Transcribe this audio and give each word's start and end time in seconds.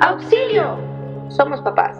¡Auxilio! 0.00 0.76
Somos 1.28 1.60
papás. 1.60 1.96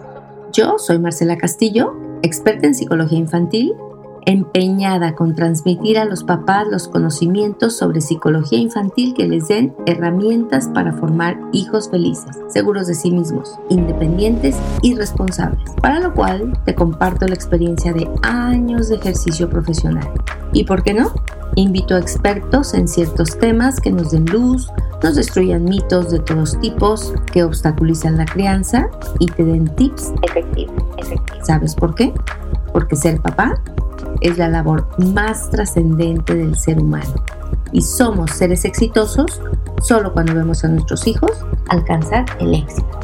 Yo 0.51 0.77
soy 0.77 0.99
Marcela 0.99 1.37
Castillo, 1.37 1.93
experta 2.23 2.67
en 2.67 2.75
psicología 2.75 3.17
infantil, 3.17 3.73
empeñada 4.25 5.15
con 5.15 5.33
transmitir 5.33 5.97
a 5.97 6.05
los 6.05 6.23
papás 6.23 6.67
los 6.69 6.89
conocimientos 6.89 7.77
sobre 7.77 8.01
psicología 8.01 8.59
infantil 8.59 9.13
que 9.13 9.27
les 9.27 9.47
den 9.47 9.73
herramientas 9.85 10.67
para 10.73 10.91
formar 10.91 11.39
hijos 11.53 11.89
felices, 11.89 12.37
seguros 12.49 12.87
de 12.87 12.95
sí 12.95 13.11
mismos, 13.11 13.57
independientes 13.69 14.57
y 14.81 14.95
responsables, 14.95 15.71
para 15.81 15.99
lo 15.99 16.13
cual 16.13 16.59
te 16.65 16.75
comparto 16.75 17.27
la 17.27 17.35
experiencia 17.35 17.93
de 17.93 18.09
años 18.23 18.89
de 18.89 18.95
ejercicio 18.95 19.49
profesional. 19.49 20.09
¿Y 20.51 20.65
por 20.65 20.83
qué 20.83 20.93
no? 20.93 21.13
Invito 21.55 21.95
a 21.95 21.99
expertos 21.99 22.73
en 22.73 22.89
ciertos 22.89 23.37
temas 23.39 23.79
que 23.79 23.91
nos 23.91 24.11
den 24.11 24.25
luz, 24.25 24.69
nos 25.05 25.13
destruyan 25.13 25.65
mitos 25.65 26.09
de 26.09 26.17
todos 26.17 26.59
tipos 26.61 27.13
que 27.31 27.43
obstaculizan 27.43 28.17
la 28.17 28.25
crianza 28.25 28.89
y 29.19 29.27
te 29.27 29.43
den 29.43 29.67
tips 29.75 30.11
efectivos. 30.23 30.83
¿Sabes 31.43 31.75
por 31.75 31.93
qué? 31.93 32.11
Porque 32.73 32.95
ser 32.95 33.21
papá 33.21 33.61
es 34.21 34.39
la 34.39 34.49
labor 34.49 34.89
más 35.13 35.51
trascendente 35.51 36.33
del 36.33 36.57
ser 36.57 36.79
humano. 36.79 37.23
Y 37.71 37.83
somos 37.83 38.31
seres 38.31 38.65
exitosos 38.65 39.39
solo 39.79 40.11
cuando 40.11 40.33
vemos 40.33 40.63
a 40.63 40.69
nuestros 40.69 41.05
hijos 41.05 41.29
alcanzar 41.69 42.25
el 42.39 42.55
éxito. 42.55 42.99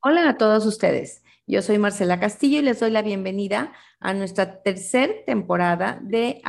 Hola 0.00 0.30
a 0.30 0.36
todos 0.36 0.66
ustedes. 0.66 1.22
Yo 1.46 1.60
soy 1.60 1.76
Marcela 1.76 2.18
Castillo 2.18 2.60
y 2.60 2.62
les 2.62 2.80
doy 2.80 2.90
la 2.90 3.02
bienvenida 3.02 3.74
a 4.00 4.14
nuestra 4.14 4.62
tercera 4.62 5.12
temporada 5.26 6.00
de 6.02 6.40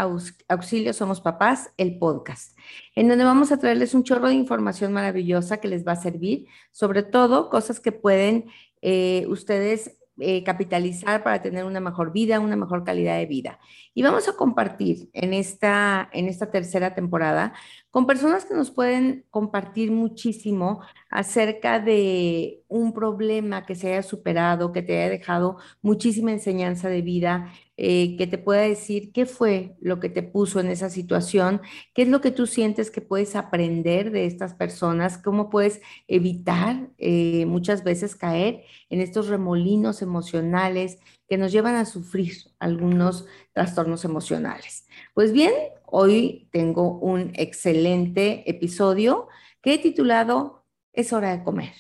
Auxilio 0.47 0.93
Somos 0.93 1.19
Papás, 1.19 1.69
el 1.75 1.97
podcast, 1.97 2.57
en 2.95 3.09
donde 3.09 3.25
vamos 3.25 3.51
a 3.51 3.59
traerles 3.59 3.93
un 3.93 4.03
chorro 4.03 4.29
de 4.29 4.35
información 4.35 4.93
maravillosa 4.93 5.57
que 5.57 5.67
les 5.67 5.85
va 5.85 5.91
a 5.91 5.97
servir, 5.97 6.47
sobre 6.71 7.03
todo 7.03 7.49
cosas 7.49 7.81
que 7.81 7.91
pueden 7.91 8.45
eh, 8.81 9.25
ustedes 9.27 9.97
eh, 10.17 10.45
capitalizar 10.45 11.23
para 11.23 11.41
tener 11.41 11.65
una 11.65 11.81
mejor 11.81 12.13
vida, 12.13 12.39
una 12.39 12.55
mejor 12.55 12.85
calidad 12.85 13.17
de 13.17 13.25
vida. 13.25 13.59
Y 13.93 14.01
vamos 14.01 14.29
a 14.29 14.37
compartir 14.37 15.09
en 15.11 15.33
esta, 15.33 16.09
en 16.13 16.29
esta 16.29 16.51
tercera 16.51 16.95
temporada 16.95 17.53
con 17.95 18.07
personas 18.07 18.43
que 18.43 18.53
nos 18.53 18.71
pueden 18.71 19.23
compartir 19.29 19.89
muchísimo 19.89 20.81
acerca 21.09 21.79
de 21.79 22.61
un 22.67 22.91
problema 22.91 23.65
que 23.65 23.73
se 23.73 23.87
haya 23.87 24.03
superado, 24.03 24.73
que 24.73 24.81
te 24.81 24.97
haya 24.97 25.09
dejado 25.09 25.59
muchísima 25.81 26.33
enseñanza 26.33 26.89
de 26.89 27.01
vida, 27.01 27.53
eh, 27.77 28.17
que 28.17 28.27
te 28.27 28.37
pueda 28.37 28.63
decir 28.63 29.13
qué 29.13 29.25
fue 29.25 29.77
lo 29.79 30.01
que 30.01 30.09
te 30.09 30.23
puso 30.23 30.59
en 30.59 30.67
esa 30.67 30.89
situación, 30.89 31.61
qué 31.93 32.01
es 32.01 32.09
lo 32.09 32.19
que 32.19 32.31
tú 32.31 32.47
sientes 32.47 32.91
que 32.91 32.99
puedes 32.99 33.37
aprender 33.37 34.11
de 34.11 34.25
estas 34.25 34.53
personas, 34.53 35.17
cómo 35.17 35.49
puedes 35.49 35.79
evitar 36.09 36.89
eh, 36.97 37.45
muchas 37.45 37.85
veces 37.85 38.17
caer 38.17 38.65
en 38.89 38.99
estos 38.99 39.29
remolinos 39.29 40.01
emocionales 40.01 40.99
que 41.29 41.37
nos 41.37 41.51
llevan 41.53 41.75
a 41.75 41.85
sufrir 41.85 42.33
algunos 42.59 43.25
trastornos 43.53 44.05
emocionales. 44.05 44.85
Pues 45.13 45.31
bien, 45.31 45.53
Hoy 45.97 46.49
tengo 46.51 46.99
un 46.99 47.31
excelente 47.35 48.43
episodio 48.49 49.29
que 49.61 49.75
he 49.75 49.77
titulado 49.77 50.65
Es 50.91 51.13
hora 51.13 51.31
de 51.31 51.41
comer. 51.41 51.71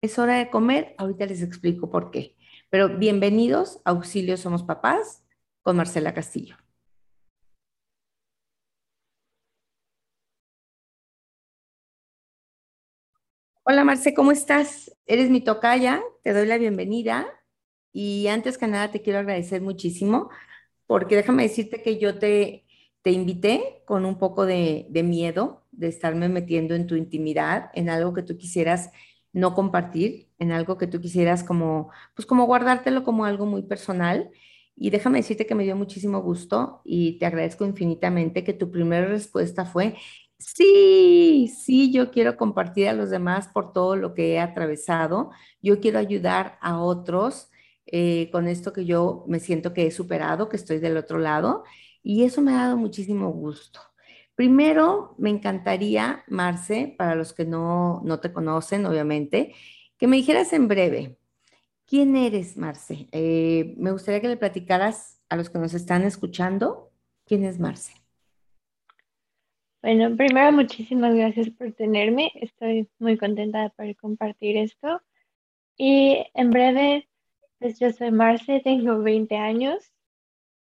Es 0.00 0.18
hora 0.18 0.38
de 0.38 0.50
comer, 0.50 0.96
ahorita 0.98 1.26
les 1.26 1.42
explico 1.42 1.88
por 1.88 2.10
qué. 2.10 2.36
Pero 2.70 2.98
bienvenidos 2.98 3.80
a 3.84 3.90
Auxilio 3.90 4.36
Somos 4.36 4.64
Papás 4.64 5.22
con 5.62 5.76
Marcela 5.76 6.12
Castillo. 6.12 6.56
Hola 13.62 13.84
Marce, 13.84 14.12
¿cómo 14.12 14.32
estás? 14.32 14.90
Eres 15.06 15.30
mi 15.30 15.40
tocaya, 15.40 16.02
te 16.24 16.32
doy 16.32 16.46
la 16.48 16.58
bienvenida 16.58 17.28
y 17.92 18.26
antes 18.26 18.58
que 18.58 18.66
nada 18.66 18.90
te 18.90 19.02
quiero 19.02 19.20
agradecer 19.20 19.62
muchísimo 19.62 20.30
porque 20.88 21.14
déjame 21.14 21.44
decirte 21.44 21.80
que 21.80 22.00
yo 22.00 22.18
te 22.18 22.66
te 23.02 23.10
invité 23.10 23.82
con 23.84 24.04
un 24.04 24.18
poco 24.18 24.46
de, 24.46 24.86
miedo 25.04 25.64
de 25.72 25.88
estarme 25.88 26.28
metiendo 26.28 26.74
en 26.74 26.86
tu 26.86 26.96
intimidad, 26.96 27.70
en 27.74 27.90
algo 27.90 28.12
que 28.14 28.22
tú 28.22 28.36
quisieras 28.38 28.90
no 29.32 29.54
compartir, 29.54 30.28
en 30.38 30.52
algo 30.52 30.78
que 30.78 30.86
tú 30.86 31.00
quisieras 31.00 31.42
como, 31.44 31.90
pues 32.14 32.26
como 32.26 32.46
guardártelo 32.46 33.02
como 33.04 33.24
algo 33.24 33.46
muy 33.46 33.62
personal. 33.62 34.30
Y 34.76 34.90
déjame 34.90 35.18
decirte 35.18 35.46
que 35.46 35.54
me 35.54 35.64
dio 35.64 35.76
muchísimo 35.76 36.22
gusto 36.22 36.80
y 36.84 37.18
te 37.18 37.26
agradezco 37.26 37.64
infinitamente 37.64 38.44
que 38.44 38.52
tu 38.54 38.70
primera 38.70 39.06
respuesta 39.06 39.64
fue, 39.64 39.96
sí, 40.38 41.52
sí, 41.64 41.92
yo 41.92 42.10
quiero 42.10 42.36
compartir 42.36 42.88
a 42.88 42.92
los 42.92 43.10
demás 43.10 43.48
por 43.48 43.72
todo 43.72 43.96
lo 43.96 44.14
que 44.14 44.34
he 44.34 44.40
atravesado, 44.40 45.30
yo 45.62 45.80
quiero 45.80 45.98
ayudar 45.98 46.58
a 46.60 46.80
otros 46.80 47.50
eh, 47.86 48.30
con 48.32 48.48
esto 48.48 48.72
que 48.72 48.84
yo 48.84 49.24
me 49.28 49.40
siento 49.40 49.72
que 49.74 49.86
he 49.86 49.90
superado, 49.90 50.48
que 50.48 50.56
estoy 50.56 50.78
del 50.78 50.96
otro 50.96 51.18
lado 51.18 51.64
y 52.02 52.24
eso 52.24 52.42
me 52.42 52.52
ha 52.52 52.64
dado 52.64 52.76
muchísimo 52.76 53.30
gusto. 53.30 53.80
Primero, 54.34 55.14
me 55.18 55.30
encantaría, 55.30 56.24
Marce, 56.26 56.94
para 56.96 57.14
los 57.14 57.32
que 57.32 57.44
no, 57.44 58.02
te 58.20 58.32
conocen, 58.32 58.86
obviamente, 58.86 59.54
que 59.98 60.06
me 60.06 60.16
dijeras 60.16 60.52
en 60.52 60.68
breve, 60.68 61.18
¿quién 61.86 62.16
eres, 62.16 62.56
Marce? 62.56 63.08
Eh, 63.12 63.74
me 63.76 63.92
gustaría 63.92 64.20
que 64.20 64.28
le 64.28 64.36
platicaras 64.36 65.20
a 65.28 65.36
los 65.36 65.50
que 65.50 65.58
nos 65.58 65.74
están 65.74 66.02
escuchando, 66.04 66.90
¿quién 67.26 67.44
es 67.44 67.58
Marce? 67.60 67.92
Bueno, 69.82 70.16
primero, 70.16 70.52
muchísimas 70.52 71.14
gracias 71.14 71.50
por 71.50 71.72
tenerme. 71.72 72.30
Estoy 72.36 72.88
muy 72.98 73.18
contenta 73.18 73.62
de 73.62 73.70
poder 73.70 73.96
compartir 73.96 74.56
esto. 74.56 75.02
Y 75.76 76.24
en 76.34 76.50
breve, 76.50 77.08
pues 77.58 77.78
yo 77.78 77.90
soy 77.92 78.12
Marce, 78.12 78.60
tengo 78.64 78.98
20 78.98 79.36
años 79.36 79.92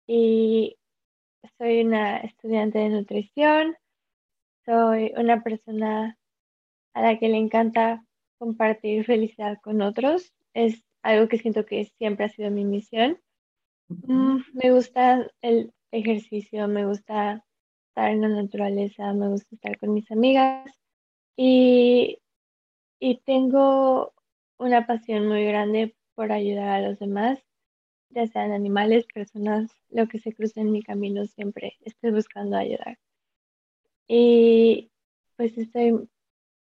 y 0.05 0.77
soy 1.57 1.81
una 1.81 2.17
estudiante 2.17 2.79
de 2.79 2.89
nutrición, 2.89 3.75
soy 4.65 5.13
una 5.15 5.43
persona 5.43 6.17
a 6.93 7.01
la 7.01 7.19
que 7.19 7.29
le 7.29 7.37
encanta 7.37 8.03
compartir 8.37 9.05
felicidad 9.05 9.57
con 9.61 9.81
otros. 9.81 10.33
Es 10.53 10.83
algo 11.03 11.27
que 11.27 11.37
siento 11.37 11.65
que 11.65 11.85
siempre 11.97 12.25
ha 12.25 12.29
sido 12.29 12.51
mi 12.51 12.65
misión. 12.65 13.19
Mm, 13.87 14.39
me 14.53 14.71
gusta 14.71 15.31
el 15.41 15.73
ejercicio, 15.91 16.67
me 16.67 16.85
gusta 16.85 17.45
estar 17.89 18.11
en 18.11 18.21
la 18.21 18.29
naturaleza, 18.29 19.13
me 19.13 19.29
gusta 19.29 19.55
estar 19.55 19.77
con 19.77 19.93
mis 19.93 20.11
amigas 20.11 20.69
y, 21.37 22.19
y 22.99 23.17
tengo 23.19 24.13
una 24.57 24.85
pasión 24.85 25.27
muy 25.27 25.45
grande 25.45 25.95
por 26.15 26.31
ayudar 26.31 26.69
a 26.69 26.81
los 26.81 26.99
demás 26.99 27.46
ya 28.17 28.25
sean 28.25 28.51
animales, 28.51 29.05
personas, 29.13 29.69
lo 29.91 30.07
que 30.07 30.17
se 30.17 30.33
cruce 30.33 30.59
en 30.59 30.71
mi 30.71 30.81
camino, 30.81 31.27
siempre 31.27 31.77
estoy 31.81 32.09
buscando 32.09 32.57
ayudar. 32.57 32.97
Y 34.07 34.89
pues 35.35 35.55
estoy 35.55 36.09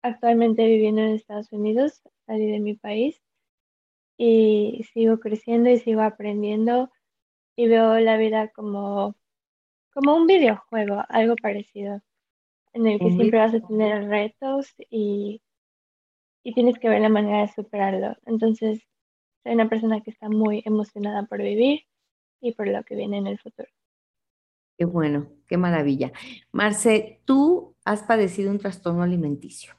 actualmente 0.01 0.65
viviendo 0.65 1.01
en 1.01 1.09
Estados 1.09 1.51
Unidos, 1.51 2.01
salí 2.25 2.49
de 2.49 2.61
mi 2.61 2.75
país 2.75 3.21
y 4.17 4.85
sigo 4.93 5.19
creciendo 5.19 5.69
y 5.69 5.79
sigo 5.79 6.01
aprendiendo 6.01 6.89
y 7.57 7.67
veo 7.67 7.99
la 7.99 8.15
vida 8.15 8.47
como, 8.47 9.15
como 9.93 10.15
un 10.15 10.27
videojuego, 10.27 11.03
algo 11.09 11.35
parecido, 11.35 12.01
en 12.71 12.87
el 12.87 12.99
que 12.99 13.11
siempre 13.11 13.39
vas 13.39 13.53
a 13.53 13.59
tener 13.59 14.07
retos 14.07 14.73
y, 14.89 15.41
y 16.41 16.53
tienes 16.53 16.79
que 16.79 16.87
ver 16.87 17.01
la 17.01 17.09
manera 17.09 17.41
de 17.41 17.49
superarlo. 17.49 18.15
Entonces, 18.25 18.79
soy 19.43 19.53
una 19.53 19.69
persona 19.69 20.01
que 20.01 20.11
está 20.11 20.29
muy 20.29 20.63
emocionada 20.65 21.25
por 21.25 21.41
vivir 21.41 21.81
y 22.41 22.53
por 22.53 22.67
lo 22.67 22.83
que 22.83 22.95
viene 22.95 23.17
en 23.17 23.27
el 23.27 23.39
futuro. 23.39 23.67
Qué 24.77 24.85
bueno, 24.85 25.29
qué 25.47 25.57
maravilla. 25.57 26.11
Marce, 26.51 27.21
tú 27.25 27.75
has 27.85 28.03
padecido 28.03 28.51
un 28.51 28.57
trastorno 28.57 29.03
alimenticio. 29.03 29.75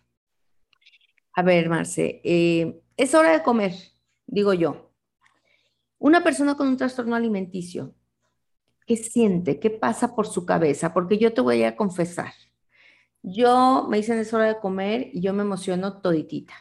A 1.33 1.43
ver, 1.43 1.69
Marce, 1.69 2.21
eh, 2.25 2.81
es 2.97 3.15
hora 3.15 3.33
de 3.33 3.43
comer, 3.43 3.73
digo 4.27 4.55
yo. 4.55 4.93
Una 5.99 6.23
persona 6.23 6.57
con 6.57 6.69
un 6.69 6.77
trastorno 6.77 7.17
alimenticio, 7.17 7.95
¿qué 8.87 8.97
siente? 8.97 9.59
¿Qué 9.59 9.71
pasa 9.71 10.15
por 10.15 10.27
su 10.27 10.47
cabeza? 10.47 10.93
Porque 10.93 11.19
yo 11.19 11.33
te 11.33 11.41
voy 11.41 11.65
a 11.65 11.77
confesar. 11.77 12.33
Yo 13.23 13.87
me 13.89 13.97
dicen 13.97 14.19
es 14.19 14.33
hora 14.35 14.47
de 14.47 14.61
comer 14.61 15.09
y 15.13 15.23
yo 15.23 15.33
me 15.33 15.43
emociono 15.43 16.01
toditita. 16.03 16.55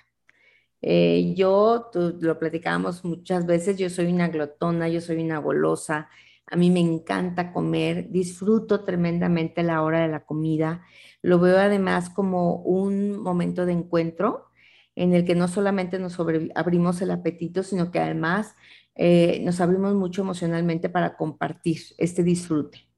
Eh, 0.85 1.33
yo, 1.38 1.89
lo 2.19 2.38
platicábamos 2.38 3.06
muchas 3.06 3.45
veces, 3.45 3.77
yo 3.77 3.89
soy 3.89 4.07
una 4.12 4.27
glotona, 4.27 4.89
yo 4.89 5.00
soy 5.00 5.24
una 5.24 5.38
golosa, 5.38 6.09
a 6.45 6.57
mí 6.57 6.69
me 6.69 6.81
encanta 6.81 7.53
comer, 7.53 8.09
disfruto 8.12 8.83
tremendamente 8.83 9.63
la 9.63 9.81
hora 9.81 10.01
de 10.01 10.09
la 10.09 10.25
comida, 10.25 10.83
lo 11.21 11.39
veo 11.39 11.57
además 11.57 12.09
como 12.09 12.57
un 12.57 13.18
momento 13.18 13.65
de 13.65 13.71
encuentro 13.71 14.47
en 14.95 15.13
el 15.13 15.24
que 15.24 15.35
no 15.35 15.47
solamente 15.47 16.00
nos 16.00 16.18
abrimos 16.56 17.01
el 17.01 17.12
apetito, 17.12 17.63
sino 17.63 17.89
que 17.89 18.00
además 18.00 18.53
eh, 18.95 19.41
nos 19.45 19.62
abrimos 19.62 19.95
mucho 19.95 20.21
emocionalmente 20.21 20.89
para 20.89 21.15
compartir 21.15 21.79
este 21.97 22.24
disfrute. 22.24 22.89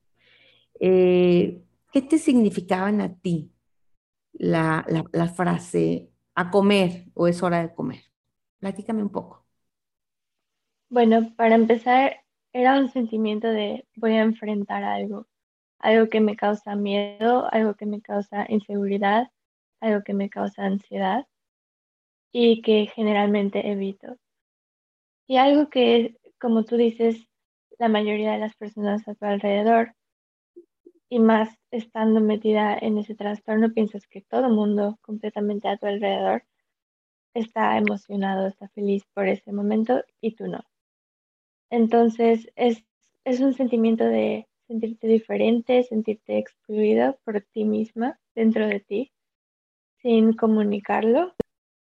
Eh, 0.79 1.61
¿Qué 1.93 2.01
te 2.01 2.17
significaban 2.17 2.99
a 3.01 3.15
ti 3.19 3.51
la, 4.33 4.85
la 5.13 5.27
frase 5.29 6.09
a 6.35 6.51
comer 6.51 7.05
o 7.15 7.27
es 7.27 7.43
hora 7.43 7.61
de 7.61 7.73
comer? 7.75 8.03
Platícame 8.59 9.03
un 9.03 9.11
poco. 9.11 9.45
Bueno, 10.89 11.31
para 11.35 11.53
empezar, 11.55 12.21
era 12.51 12.79
un 12.79 12.89
sentimiento 12.89 13.47
de 13.49 13.85
voy 13.97 14.13
a 14.13 14.23
enfrentar 14.23 14.83
algo, 14.83 15.27
algo 15.79 16.09
que 16.09 16.21
me 16.21 16.35
causa 16.35 16.75
miedo, 16.75 17.47
algo 17.53 17.75
que 17.75 17.85
me 17.85 18.01
causa 18.01 18.45
inseguridad, 18.49 19.27
algo 19.81 20.03
que 20.03 20.13
me 20.15 20.29
causa 20.29 20.65
ansiedad 20.65 21.25
y 22.31 22.61
que 22.61 22.85
generalmente 22.95 23.67
evito. 23.71 24.17
Y 25.27 25.37
algo 25.37 25.69
que, 25.69 26.15
como 26.39 26.63
tú 26.65 26.77
dices, 26.77 27.27
la 27.79 27.89
mayoría 27.89 28.31
de 28.33 28.39
las 28.39 28.55
personas 28.55 29.07
a 29.07 29.15
tu 29.15 29.25
alrededor, 29.25 29.93
y 31.09 31.19
más 31.19 31.49
estando 31.71 32.19
metida 32.19 32.77
en 32.77 32.97
ese 32.97 33.15
trastorno, 33.15 33.73
piensas 33.73 34.07
que 34.07 34.21
todo 34.21 34.47
el 34.47 34.53
mundo 34.53 34.97
completamente 35.01 35.67
a 35.67 35.77
tu 35.77 35.85
alrededor 35.85 36.43
está 37.33 37.77
emocionado, 37.77 38.47
está 38.47 38.69
feliz 38.69 39.05
por 39.13 39.27
ese 39.27 39.51
momento 39.51 40.03
y 40.21 40.35
tú 40.35 40.47
no. 40.47 40.63
Entonces 41.69 42.49
es, 42.55 42.83
es 43.23 43.39
un 43.41 43.53
sentimiento 43.53 44.05
de 44.05 44.47
sentirte 44.67 45.07
diferente, 45.07 45.83
sentirte 45.83 46.37
excluido 46.37 47.19
por 47.23 47.41
ti 47.41 47.65
misma 47.65 48.19
dentro 48.33 48.67
de 48.67 48.79
ti, 48.79 49.11
sin 50.01 50.33
comunicarlo 50.33 51.33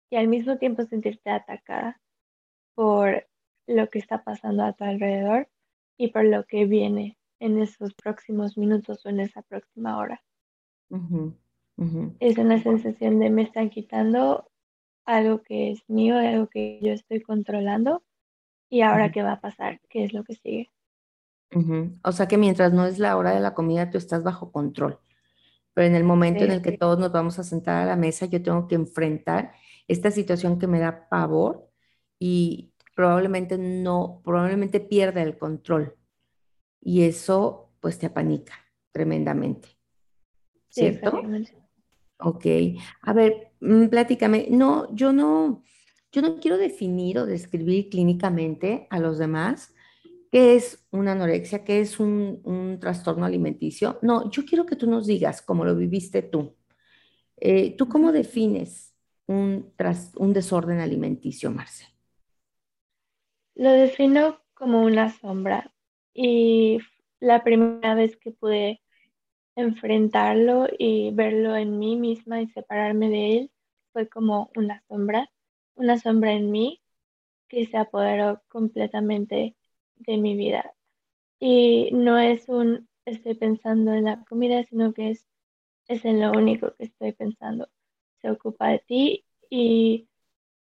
y 0.09 0.15
al 0.15 0.27
mismo 0.27 0.57
tiempo 0.57 0.83
sentirte 0.83 1.29
atacada 1.29 2.01
por 2.75 3.27
lo 3.67 3.89
que 3.89 3.99
está 3.99 4.23
pasando 4.23 4.63
a 4.63 4.73
tu 4.73 4.83
alrededor 4.83 5.49
y 5.97 6.09
por 6.09 6.25
lo 6.25 6.45
que 6.45 6.65
viene 6.65 7.17
en 7.41 7.59
esos 7.59 7.93
próximos 7.95 8.55
minutos 8.55 9.05
o 9.05 9.09
en 9.09 9.19
esa 9.19 9.41
próxima 9.41 9.97
hora. 9.97 10.21
Es 12.19 12.37
una 12.37 12.61
sensación 12.61 13.19
de 13.19 13.31
me 13.31 13.41
están 13.41 13.69
quitando 13.69 14.49
algo 15.05 15.41
que 15.41 15.71
es 15.71 15.81
mío, 15.89 16.17
algo 16.17 16.47
que 16.47 16.79
yo 16.81 16.93
estoy 16.93 17.21
controlando 17.21 18.03
y 18.69 18.81
ahora 18.81 19.11
qué 19.11 19.23
va 19.23 19.33
a 19.33 19.41
pasar, 19.41 19.81
qué 19.89 20.03
es 20.03 20.13
lo 20.13 20.23
que 20.23 20.35
sigue. 20.35 20.69
O 22.03 22.11
sea 22.11 22.27
que 22.27 22.37
mientras 22.37 22.71
no 22.71 22.85
es 22.85 22.99
la 22.99 23.17
hora 23.17 23.31
de 23.31 23.41
la 23.41 23.55
comida, 23.55 23.89
tú 23.89 23.97
estás 23.97 24.23
bajo 24.23 24.51
control. 24.51 24.99
Pero 25.73 25.87
en 25.87 25.95
el 25.95 26.03
momento 26.03 26.43
en 26.43 26.51
el 26.51 26.61
que 26.61 26.77
todos 26.77 26.99
nos 26.99 27.11
vamos 27.11 27.39
a 27.39 27.43
sentar 27.43 27.81
a 27.81 27.85
la 27.85 27.95
mesa, 27.95 28.27
yo 28.27 28.43
tengo 28.43 28.67
que 28.67 28.75
enfrentar 28.75 29.53
esta 29.87 30.11
situación 30.11 30.59
que 30.59 30.67
me 30.67 30.79
da 30.79 31.09
pavor 31.09 31.67
y 32.19 32.71
probablemente 32.95 33.57
no, 33.57 34.21
probablemente 34.23 34.79
pierda 34.79 35.23
el 35.23 35.37
control. 35.37 35.97
Y 36.81 37.03
eso 37.03 37.69
pues 37.79 37.97
te 37.99 38.07
apanica 38.07 38.53
tremendamente. 38.91 39.69
¿Cierto? 40.69 41.21
ok. 42.17 42.45
A 43.01 43.13
ver, 43.13 43.51
mm, 43.59 43.87
platícame. 43.87 44.47
No, 44.49 44.93
yo 44.95 45.11
no, 45.11 45.63
yo 46.11 46.21
no 46.21 46.39
quiero 46.39 46.57
definir 46.57 47.19
o 47.19 47.25
describir 47.25 47.89
clínicamente 47.89 48.87
a 48.89 48.99
los 48.99 49.17
demás 49.17 49.73
qué 50.31 50.55
es 50.55 50.87
una 50.91 51.11
anorexia, 51.11 51.63
qué 51.63 51.81
es 51.81 51.99
un, 51.99 52.77
trastorno 52.79 53.25
alimenticio. 53.25 53.99
No, 54.01 54.31
yo 54.31 54.45
quiero 54.45 54.65
que 54.65 54.77
tú 54.77 54.89
nos 54.89 55.05
digas 55.05 55.41
cómo 55.41 55.65
lo 55.65 55.75
viviste 55.75 56.21
tú. 56.21 56.55
Eh, 57.37 57.75
¿Tú 57.75 57.89
cómo 57.89 58.11
defines 58.11 58.95
un, 59.27 59.73
un 60.15 60.33
desorden 60.33 60.79
alimenticio, 60.79 61.51
Marce? 61.51 61.85
Lo 63.55 63.71
defino 63.71 64.39
como 64.53 64.83
una 64.83 65.11
sombra 65.11 65.73
y 66.13 66.79
la 67.19 67.43
primera 67.43 67.95
vez 67.95 68.17
que 68.17 68.31
pude 68.31 68.81
enfrentarlo 69.55 70.67
y 70.77 71.11
verlo 71.11 71.55
en 71.55 71.79
mí 71.79 71.97
misma 71.97 72.41
y 72.41 72.47
separarme 72.49 73.09
de 73.09 73.37
él 73.37 73.51
fue 73.93 74.07
como 74.09 74.51
una 74.55 74.83
sombra, 74.87 75.29
una 75.75 75.97
sombra 75.99 76.33
en 76.33 76.51
mí 76.51 76.81
que 77.47 77.65
se 77.67 77.77
apoderó 77.77 78.41
completamente 78.47 79.55
de 79.97 80.17
mi 80.17 80.35
vida. 80.35 80.73
Y 81.39 81.89
no 81.93 82.17
es 82.19 82.49
un 82.49 82.87
estoy 83.05 83.35
pensando 83.35 83.93
en 83.93 84.05
la 84.05 84.23
comida, 84.25 84.63
sino 84.65 84.93
que 84.93 85.11
es, 85.11 85.27
es 85.87 86.05
en 86.05 86.21
lo 86.21 86.31
único 86.31 86.73
que 86.75 86.85
estoy 86.85 87.13
pensando. 87.13 87.69
Se 88.21 88.29
ocupa 88.29 88.69
de 88.69 88.79
ti 88.79 89.25
y 89.49 90.07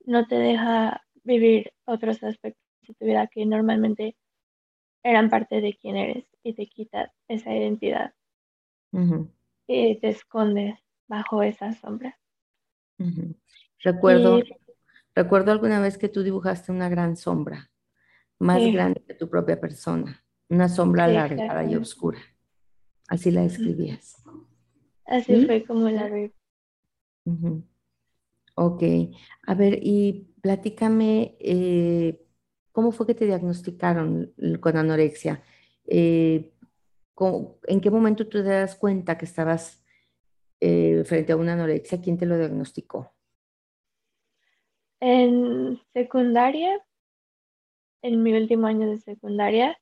no 0.05 0.27
te 0.27 0.35
deja 0.35 1.05
vivir 1.23 1.73
otros 1.85 2.23
aspectos 2.23 2.63
de 2.87 2.93
tu 2.95 3.05
vida 3.05 3.27
que 3.27 3.45
normalmente 3.45 4.15
eran 5.03 5.29
parte 5.29 5.61
de 5.61 5.75
quién 5.75 5.97
eres 5.97 6.25
y 6.43 6.53
te 6.53 6.67
quita 6.67 7.13
esa 7.27 7.55
identidad. 7.55 8.13
Y 9.67 9.99
te 9.99 10.09
escondes 10.09 10.79
bajo 11.07 11.43
esa 11.43 11.73
sombra. 11.73 12.19
Recuerdo, 13.79 14.41
recuerdo 15.15 15.51
alguna 15.51 15.79
vez 15.79 15.97
que 15.97 16.09
tú 16.09 16.23
dibujaste 16.23 16.71
una 16.71 16.89
gran 16.89 17.15
sombra 17.15 17.71
más 18.39 18.61
grande 18.73 19.03
que 19.05 19.13
tu 19.13 19.29
propia 19.29 19.59
persona, 19.59 20.23
una 20.49 20.67
sombra 20.67 21.05
alargada 21.05 21.63
y 21.63 21.75
oscura. 21.75 22.19
Así 23.07 23.29
la 23.31 23.43
escribías. 23.43 24.23
Así 25.05 25.45
fue 25.45 25.63
como 25.63 25.89
la 25.89 26.07
vi. 26.09 26.33
Ok, 28.55 28.83
a 29.47 29.53
ver, 29.53 29.79
y 29.81 30.33
platícame, 30.41 31.37
eh, 31.39 32.21
¿cómo 32.71 32.91
fue 32.91 33.07
que 33.07 33.15
te 33.15 33.25
diagnosticaron 33.25 34.33
con 34.59 34.77
anorexia? 34.77 35.43
Eh, 35.85 36.51
¿En 37.67 37.81
qué 37.81 37.91
momento 37.91 38.27
tú 38.27 38.43
te 38.43 38.49
das 38.49 38.75
cuenta 38.75 39.17
que 39.17 39.25
estabas 39.25 39.83
eh, 40.59 41.03
frente 41.05 41.33
a 41.33 41.37
una 41.37 41.53
anorexia? 41.53 42.01
¿Quién 42.01 42.17
te 42.17 42.25
lo 42.25 42.37
diagnosticó? 42.37 43.13
En 44.99 45.79
secundaria 45.93 46.83
en 48.01 48.23
mi 48.23 48.33
último 48.33 48.67
año 48.67 48.89
de 48.89 48.99
secundaria, 48.99 49.79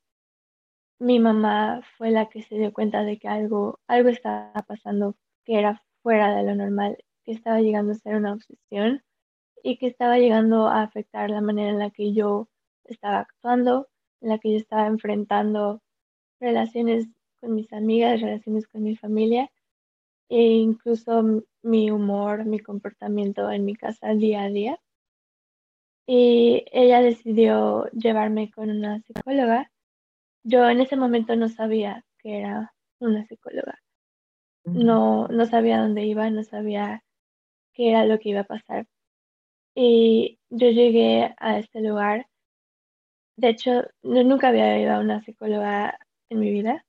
mi 0.99 1.19
mamá 1.19 1.81
fue 1.97 2.11
la 2.11 2.27
que 2.29 2.41
se 2.41 2.55
dio 2.55 2.73
cuenta 2.73 3.03
de 3.03 3.17
que 3.17 3.27
algo, 3.27 3.79
algo 3.87 4.09
estaba 4.09 4.53
pasando 4.67 5.15
que 5.45 5.57
era 5.57 5.81
fuera 6.03 6.35
de 6.35 6.43
lo 6.43 6.55
normal, 6.55 6.97
que 7.23 7.31
estaba 7.31 7.61
llegando 7.61 7.93
a 7.93 7.95
ser 7.95 8.15
una 8.15 8.33
obsesión 8.33 9.03
y 9.63 9.77
que 9.77 9.87
estaba 9.87 10.17
llegando 10.17 10.67
a 10.67 10.83
afectar 10.83 11.29
la 11.29 11.41
manera 11.41 11.69
en 11.69 11.79
la 11.79 11.91
que 11.91 12.13
yo 12.13 12.49
estaba 12.93 13.19
actuando, 13.19 13.87
en 14.21 14.29
la 14.29 14.39
que 14.39 14.51
yo 14.51 14.57
estaba 14.57 14.87
enfrentando 14.87 15.81
relaciones 16.39 17.07
con 17.39 17.55
mis 17.55 17.71
amigas, 17.73 18.21
relaciones 18.21 18.67
con 18.67 18.83
mi 18.83 18.95
familia 18.95 19.51
e 20.29 20.41
incluso 20.43 21.43
mi 21.63 21.91
humor, 21.91 22.45
mi 22.45 22.59
comportamiento 22.59 23.49
en 23.51 23.65
mi 23.65 23.75
casa 23.75 24.13
día 24.13 24.43
a 24.43 24.49
día 24.49 24.79
y 26.11 26.65
ella 26.71 27.03
decidió 27.03 27.85
llevarme 27.91 28.49
con 28.49 28.71
una 28.71 28.99
psicóloga. 29.01 29.71
Yo 30.41 30.67
en 30.67 30.81
ese 30.81 30.95
momento 30.95 31.35
no 31.35 31.49
sabía 31.49 32.03
que 32.17 32.39
era 32.39 32.73
una 32.97 33.27
psicóloga. 33.27 33.79
No, 34.63 35.27
no 35.27 35.45
sabía 35.45 35.79
dónde 35.79 36.07
iba, 36.07 36.27
no 36.31 36.43
sabía 36.43 37.03
qué 37.73 37.91
era 37.91 38.05
lo 38.05 38.17
que 38.17 38.29
iba 38.29 38.39
a 38.39 38.45
pasar. 38.45 38.87
Y 39.75 40.39
yo 40.49 40.71
llegué 40.71 41.35
a 41.37 41.59
este 41.59 41.79
lugar. 41.79 42.25
De 43.39 43.49
hecho, 43.49 43.83
yo 44.03 44.23
nunca 44.23 44.49
había 44.49 44.79
ido 44.79 44.93
a 44.93 44.99
una 44.99 45.21
psicóloga 45.23 45.99
en 46.29 46.39
mi 46.39 46.51
vida. 46.51 46.85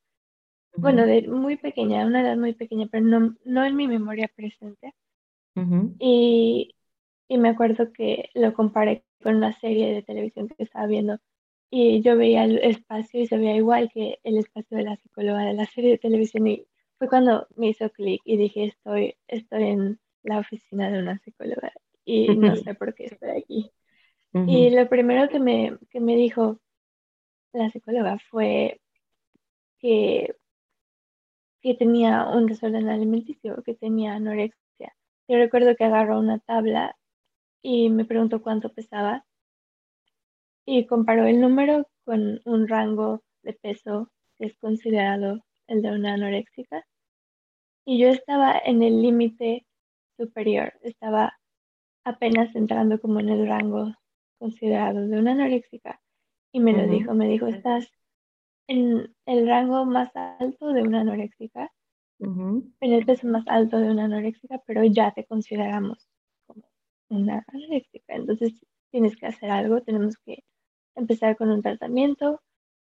Bueno, 0.81 1.07
de 1.07 1.29
muy 1.29 1.57
pequeña, 1.59 2.07
una 2.07 2.23
edad 2.23 2.37
muy 2.39 2.55
pequeña, 2.55 2.89
pero 2.93 3.05
no, 3.07 3.37
no 3.45 3.65
en 3.67 3.77
mi 3.77 3.89
memoria 3.89 4.29
presente. 4.37 4.95
y, 5.99 6.75
y 7.29 7.39
me 7.39 7.51
acuerdo 7.51 7.93
que 7.93 8.31
lo 8.35 8.55
comparé 8.55 9.05
con 9.23 9.37
una 9.37 9.53
serie 9.53 9.93
de 9.95 10.03
televisión 10.03 10.49
que 10.49 10.65
estaba 10.65 10.87
viendo 10.87 11.19
y 11.71 12.03
yo 12.03 12.17
veía 12.17 12.45
el 12.45 12.59
espacio 12.59 13.21
y 13.21 13.27
se 13.27 13.39
veía 13.39 13.57
igual 13.57 13.91
que 13.93 14.19
el 14.25 14.39
espacio 14.39 14.77
de 14.79 14.85
la 14.85 14.97
psicóloga 14.97 15.45
de 15.45 15.55
la 15.55 15.67
serie 15.67 15.93
de 15.93 15.99
televisión 15.99 16.47
y 16.49 16.67
fue 16.99 17.09
cuando 17.09 17.47
me 17.57 17.69
hizo 17.69 17.91
clic 17.91 18.23
y 18.25 18.37
dije 18.37 18.65
estoy, 18.67 19.17
estoy 19.29 19.65
en 19.65 20.01
la 20.25 20.39
oficina 20.41 20.91
de 20.91 20.99
una 21.01 21.19
psicóloga 21.21 21.73
y 22.05 22.37
no 22.39 22.57
sé 22.57 22.75
por 22.75 22.95
qué 22.95 23.07
estoy 23.07 23.31
aquí. 23.31 23.73
Y 24.33 24.71
lo 24.71 24.89
primero 24.89 25.29
que 25.29 25.41
me, 25.41 25.77
que 25.91 25.99
me 25.99 26.15
dijo 26.15 26.61
la 27.53 27.69
psicóloga 27.71 28.19
fue 28.31 28.81
que, 29.79 30.37
que 31.61 31.75
tenía 31.75 32.29
un 32.29 32.47
desorden 32.47 32.89
alimenticio, 32.89 33.63
que 33.65 33.75
tenía 33.75 34.15
anorexia. 34.15 34.95
Yo 35.29 35.37
recuerdo 35.37 35.75
que 35.75 35.85
agarró 35.85 36.19
una 36.21 36.39
tabla 36.39 36.97
y 37.63 37.91
me 37.91 38.05
preguntó 38.05 38.41
cuánto 38.41 38.73
pesaba 38.73 39.25
y 40.65 40.87
comparó 40.87 41.27
el 41.27 41.41
número 41.41 41.89
con 42.05 42.41
un 42.45 42.69
rango 42.69 43.23
de 43.43 43.55
peso 43.55 44.11
que 44.39 44.47
es 44.47 44.57
considerado 44.59 45.45
el 45.67 45.83
de 45.83 45.91
una 45.91 46.15
anoréxica. 46.15 46.87
Y 47.85 47.99
yo 47.99 48.09
estaba 48.09 48.57
en 48.65 48.83
el 48.83 49.03
límite 49.03 49.67
superior, 50.17 50.75
estaba 50.83 51.39
apenas 52.05 52.55
entrando 52.55 53.01
como 53.01 53.21
en 53.21 53.31
el 53.31 53.47
rango 53.47 53.95
considerado 54.41 55.09
de 55.09 55.21
una 55.21 55.33
anoréxica 55.33 56.01
y 56.53 56.61
me 56.61 56.75
lo 56.75 56.89
dijo, 56.89 57.15
me 57.15 57.29
dijo, 57.29 57.49
estás 57.49 57.89
en 58.69 59.15
el 59.27 59.49
rango 59.49 59.85
más 59.87 60.11
alto 60.17 60.73
de 60.73 60.83
una 60.83 61.03
anoréxica, 61.03 61.71
en 62.81 62.93
el 62.93 63.07
peso 63.07 63.27
más 63.29 63.45
alto 63.49 63.79
de 63.79 63.91
una 63.91 64.05
anoréxica, 64.05 64.63
pero 64.67 64.85
ya 64.85 65.13
te 65.13 65.25
consideramos 65.27 66.09
como 66.47 66.65
una 67.09 67.45
anoréxica. 67.49 68.15
Entonces 68.15 68.55
tienes 68.91 69.17
que 69.17 69.27
hacer 69.27 69.51
algo, 69.51 69.83
tenemos 69.83 70.17
que 70.25 70.45
empezar 70.95 71.37
con 71.37 71.51
un 71.51 71.63
tratamiento 71.63 72.43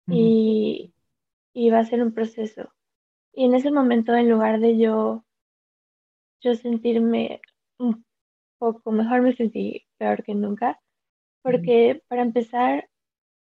y, 0.10 0.94
y 1.54 1.70
va 1.72 1.80
a 1.80 1.86
ser 1.86 2.04
un 2.04 2.14
proceso. 2.14 2.74
Y 3.34 3.46
en 3.46 3.56
ese 3.56 3.72
momento, 3.72 4.16
en 4.16 4.30
lugar 4.30 4.60
de 4.62 4.80
yo, 4.80 5.26
yo 6.42 6.56
sentirme 6.56 7.42
un 7.78 8.06
poco 8.60 8.92
mejor, 8.92 9.22
me 9.22 9.36
sentí 9.36 9.86
peor 9.98 10.24
que 10.24 10.36
nunca, 10.36 10.80
porque 11.48 12.04
para 12.10 12.24
empezar 12.24 12.90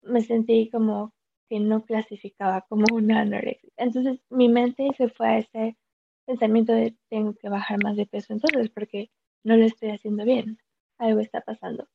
me 0.03 0.21
sentí 0.21 0.69
como 0.71 1.15
que 1.49 1.59
no 1.59 1.87
clasificaba 1.87 2.67
como 2.69 2.85
una 2.95 3.21
anorexia. 3.21 3.71
Entonces 3.79 4.21
mi 4.29 4.51
mente 4.51 4.91
se 4.99 5.09
fue 5.09 5.27
a 5.27 5.39
ese 5.39 5.79
pensamiento 6.27 6.73
de 6.73 6.95
tengo 7.09 7.35
que 7.35 7.49
bajar 7.49 7.83
más 7.83 7.97
de 7.97 8.05
peso 8.05 8.35
entonces 8.35 8.69
porque 8.69 9.11
no 9.43 9.57
lo 9.57 9.65
estoy 9.65 9.91
haciendo 9.91 10.25
bien, 10.27 10.59
algo 10.99 11.21
está 11.21 11.41
pasando. 11.41 11.89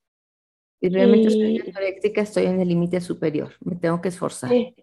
Y 0.81 0.89
realmente 0.89 1.27
estoy 1.27 1.59
anoréxica, 1.59 2.21
estoy 2.21 2.45
en 2.45 2.59
el 2.59 2.67
límite 2.67 2.99
superior, 2.99 3.53
me 3.63 3.75
tengo 3.75 4.01
que 4.01 4.09
esforzar. 4.09 4.49
Sí, 4.49 4.75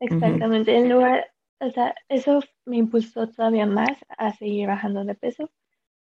exactamente. 0.00 0.74
En 0.74 0.88
lugar, 0.90 1.30
o 1.60 1.70
sea, 1.70 1.94
eso 2.08 2.40
me 2.64 2.78
impulsó 2.78 3.28
todavía 3.28 3.66
más 3.66 3.98
a 4.16 4.32
seguir 4.32 4.66
bajando 4.66 5.04
de 5.04 5.14
peso. 5.14 5.50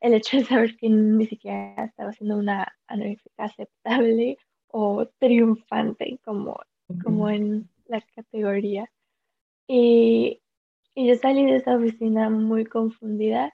El 0.02 0.14
hecho 0.14 0.38
de 0.38 0.46
saber 0.46 0.78
que 0.78 0.90
ni 0.90 1.26
siquiera 1.26 1.86
estaba 1.86 2.10
haciendo 2.10 2.38
una 2.38 2.74
anorexia 2.88 3.32
aceptable 3.38 4.38
o 4.68 5.06
triunfante 5.20 6.20
como, 6.24 6.60
como 7.04 7.30
en 7.30 7.70
la 7.86 8.02
categoría. 8.16 8.90
Y, 9.68 10.42
y 10.96 11.08
yo 11.08 11.16
salí 11.16 11.46
de 11.46 11.58
esa 11.58 11.76
oficina 11.76 12.30
muy 12.30 12.66
confundida, 12.66 13.54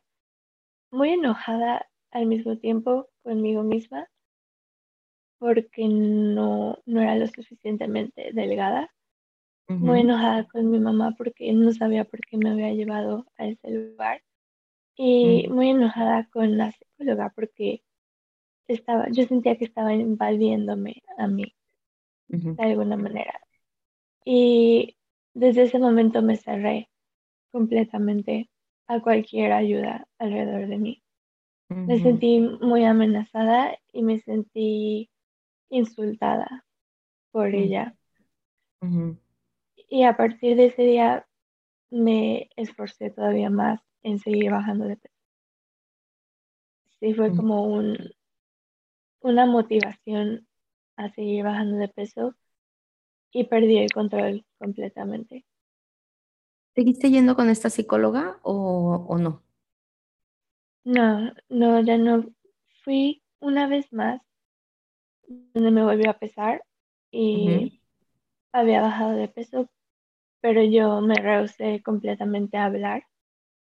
muy 0.92 1.12
enojada 1.12 1.88
al 2.12 2.28
mismo 2.28 2.58
tiempo 2.58 3.10
conmigo 3.24 3.64
misma, 3.64 4.08
porque 5.40 5.88
no, 5.88 6.80
no 6.86 7.02
era 7.02 7.16
lo 7.16 7.28
suficientemente 7.28 8.32
delgada. 8.34 8.92
Muy 9.68 10.02
enojada 10.02 10.48
con 10.48 10.70
mi 10.70 10.80
mamá 10.80 11.16
porque 11.18 11.52
no 11.52 11.72
sabía 11.74 12.06
por 12.06 12.20
qué 12.22 12.38
me 12.38 12.52
había 12.52 12.72
llevado 12.74 13.25
a 13.38 13.48
ese 13.48 13.72
lugar. 13.72 14.22
Y 14.98 15.48
muy 15.50 15.70
enojada 15.70 16.30
con 16.32 16.58
la 16.58 16.72
psicóloga 16.72 17.32
porque 17.36 17.84
estaba, 18.68 19.10
yo 19.10 19.25
sentía 19.25 19.58
que 19.58 19.66
estaba 19.66 19.94
invadiéndome 19.94 21.04
a 21.18 21.28
mí 21.28 21.54
de 22.28 22.64
alguna 22.64 22.98
manera. 22.98 23.40
Y 24.24 24.98
desde 25.34 25.64
ese 25.64 25.80
momento 25.80 26.22
me 26.22 26.38
cerré 26.38 26.90
completamente 27.52 28.50
a 28.88 29.02
cualquier 29.02 29.52
ayuda 29.52 30.08
alrededor 30.18 30.68
de 30.68 30.78
mí. 30.78 31.04
Me 31.70 32.00
sentí 32.00 32.40
muy 32.40 32.86
amenazada 32.86 33.78
y 33.92 34.04
me 34.04 34.20
sentí 34.20 35.10
insultada 35.70 36.66
por 37.32 37.54
ella. 37.54 37.96
Y 39.90 40.04
a 40.04 40.16
partir 40.16 40.56
de 40.56 40.68
ese 40.68 40.84
día 40.84 41.28
me 41.90 42.50
esforcé 42.56 43.10
todavía 43.10 43.50
más 43.50 43.82
en 44.06 44.20
seguir 44.20 44.52
bajando 44.52 44.86
de 44.86 44.96
peso. 44.98 45.16
Sí, 47.00 47.14
fue 47.14 47.36
como 47.36 47.66
un, 47.66 47.98
una 49.22 49.46
motivación 49.46 50.48
a 50.98 51.10
seguir 51.14 51.44
bajando 51.44 51.78
de 51.78 51.90
peso 51.90 52.34
y 53.32 53.46
perdí 53.46 53.78
el 53.78 53.92
control 53.92 54.46
completamente. 54.58 55.46
¿Seguiste 56.76 57.10
yendo 57.10 57.36
con 57.36 57.50
esta 57.50 57.70
psicóloga 57.70 58.40
o, 58.44 59.18
no? 59.18 59.42
No, 60.86 61.34
no, 61.50 61.82
ya 61.82 61.98
no. 61.98 62.26
Fui 62.84 63.22
una 63.40 63.68
vez 63.68 63.92
más 63.92 64.22
donde 65.54 65.72
me 65.72 65.84
volvió 65.84 66.10
a 66.10 66.18
pesar 66.18 66.64
y 67.12 67.82
había 68.54 68.82
bajado 68.82 69.14
de 69.14 69.28
peso, 69.28 69.70
pero 70.42 70.64
yo 70.64 71.02
me 71.02 71.16
rehusé 71.16 71.82
completamente 71.84 72.58
a 72.58 72.66
hablar, 72.66 73.06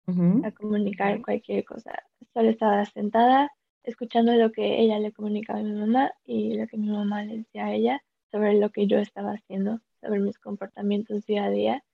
a 0.07 0.50
comunicar 0.52 1.23
cualquier 1.23 1.64
cosa. 1.64 1.92
Solo 2.33 2.50
estaba 2.50 2.85
sentada 2.85 3.50
escuchando 3.85 4.35
lo 4.35 4.52
que 4.52 4.80
ella 4.80 4.99
le 4.99 5.12
comunicaba 5.12 5.61
a 5.61 5.62
mi 5.62 5.73
mamá 5.73 6.12
y 6.25 6.54
lo 6.54 6.66
que 6.66 6.76
mi 6.76 6.90
mamá 6.90 7.25
le 7.25 7.38
decía 7.38 7.66
a 7.66 7.73
ella 7.73 8.02
sobre 8.30 8.54
lo 8.54 8.71
que 8.71 8.87
yo 8.87 8.99
estaba 8.99 9.33
haciendo, 9.33 9.80
sobre 10.00 10.21
mis 10.21 10.38
comportamientos 10.38 11.26
día 11.26 11.45
a 11.45 11.50
día, 11.50 11.85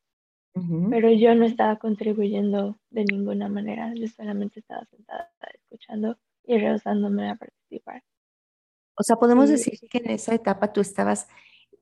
pero 0.90 1.12
yo 1.12 1.34
no 1.34 1.44
estaba 1.44 1.76
contribuyendo 1.76 2.78
de 2.88 3.04
ninguna 3.04 3.48
manera, 3.48 3.92
yo 3.94 4.06
solamente 4.08 4.60
estaba 4.60 4.86
sentada 4.86 5.30
escuchando 5.52 6.16
y 6.44 6.56
rehusándome 6.56 7.28
a 7.28 7.34
participar. 7.34 8.02
O 8.98 9.02
sea, 9.02 9.16
podemos 9.16 9.50
decir 9.50 9.78
que 9.90 9.98
en 9.98 10.10
esa 10.10 10.34
etapa 10.34 10.72
tú 10.72 10.80
estabas 10.80 11.28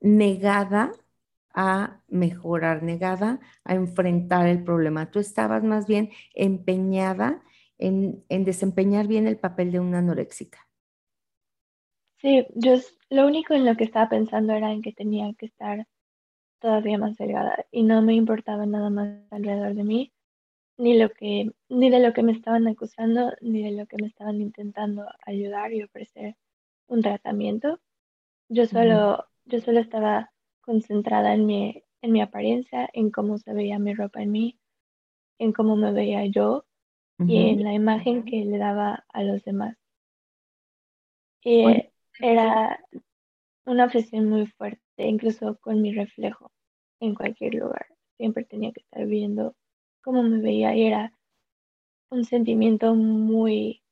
negada 0.01 0.91
a 1.55 2.03
mejorar, 2.09 2.83
negada 2.83 3.41
a 3.65 3.75
enfrentar 3.75 4.49
el 4.49 4.65
problema. 4.65 5.11
Tú 5.11 5.21
estabas 5.21 5.63
más 5.65 5.87
bien 5.87 6.11
empeñada 6.35 7.43
en, 7.79 8.25
en 8.29 8.45
desempeñar 8.45 9.07
bien 9.09 9.27
el 9.29 9.39
papel 9.39 9.73
de 9.73 9.81
una 9.81 9.99
anoréxica. 9.99 10.69
Sí, 12.21 12.47
yo 12.55 12.75
lo 13.11 13.27
único 13.27 13.55
en 13.55 13.65
lo 13.67 13.77
que 13.77 13.85
estaba 13.85 14.09
pensando 14.09 14.53
era 14.55 14.73
en 14.73 14.83
que 14.83 14.93
tenía 14.93 15.33
que 15.35 15.47
estar 15.47 15.87
todavía 16.61 16.99
más 16.99 17.17
delgada 17.19 17.67
y 17.73 17.85
no 17.85 18.03
me 18.03 18.15
importaba 18.15 18.67
nada 18.67 18.91
más 18.91 19.21
alrededor 19.33 19.75
de 19.75 19.85
mí, 19.85 20.13
ni 20.79 20.99
lo 20.99 21.11
que, 21.11 21.51
ni 21.71 21.91
de 21.91 22.01
lo 22.01 22.13
que 22.15 22.23
me 22.25 22.33
estaban 22.33 22.69
acusando, 22.69 23.33
ni 23.43 23.63
de 23.65 23.73
lo 23.73 23.87
que 23.87 23.99
me 24.01 24.09
estaban 24.09 24.41
intentando 24.43 25.07
ayudar 25.27 25.73
y 25.75 25.85
ofrecer 25.85 26.37
un 26.89 27.03
tratamiento. 27.03 27.81
Yo 28.51 28.67
solo, 28.67 29.27
yo 29.47 29.61
solo 29.61 29.81
estaba 29.81 30.33
concentrada 30.65 31.35
en 31.35 31.47
mi, 31.47 31.83
en 32.03 32.13
mi 32.13 32.21
apariencia, 32.21 32.89
en 32.93 33.11
cómo 33.11 33.39
se 33.39 33.53
veía 33.53 33.79
mi 33.79 33.95
ropa 33.95 34.23
en 34.23 34.33
mí, 34.33 34.59
en 35.39 35.53
cómo 35.53 35.77
me 35.77 35.93
veía 35.93 36.27
yo 36.27 36.65
y 37.27 37.39
en 37.49 37.63
la 37.65 37.73
imagen 37.75 38.25
que 38.25 38.45
le 38.45 38.59
daba 38.59 39.05
a 39.09 39.23
los 39.23 39.45
demás. 39.45 39.77
Y 41.43 41.65
era 42.21 42.81
una 43.67 43.85
obsesión 43.85 44.29
muy 44.29 44.47
fuerte, 44.47 44.81
incluso 44.99 45.59
con 45.61 45.83
mi 45.83 45.93
reflejo 45.93 46.51
en 47.01 47.15
cualquier 47.15 47.55
lugar. 47.55 47.87
Siempre 48.17 48.45
tenía 48.45 48.73
que 48.73 48.81
estar 48.81 49.07
viendo 49.07 49.55
cómo 50.03 50.23
me 50.23 50.41
veía 50.41 50.75
y 50.77 50.85
era 50.85 51.13
un 52.11 52.25
sentimiento 52.25 52.95
muy 52.95 53.83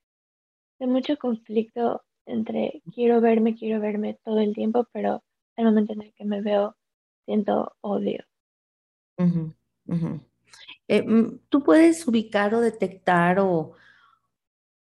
de 0.78 0.86
mucho 0.86 1.16
conflicto 1.16 2.02
entre 2.26 2.82
quiero 2.94 3.20
verme, 3.20 3.54
quiero 3.54 3.80
verme 3.80 4.18
todo 4.24 4.40
el 4.40 4.54
tiempo, 4.54 4.86
pero 4.92 5.22
el 5.56 5.64
momento 5.64 5.92
en 5.92 6.02
el 6.02 6.14
que 6.14 6.24
me 6.24 6.40
veo 6.40 6.76
siento 7.24 7.76
odio. 7.80 8.24
Eh, 10.88 11.02
mm, 11.02 11.40
¿Tú 11.48 11.62
puedes 11.62 12.06
ubicar 12.06 12.54
o 12.54 12.60
detectar 12.60 13.38
o, 13.40 13.72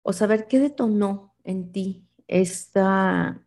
o 0.03 0.13
saber 0.13 0.47
qué 0.47 0.59
detonó 0.59 1.35
en 1.43 1.71
ti 1.71 2.07
esta, 2.27 3.43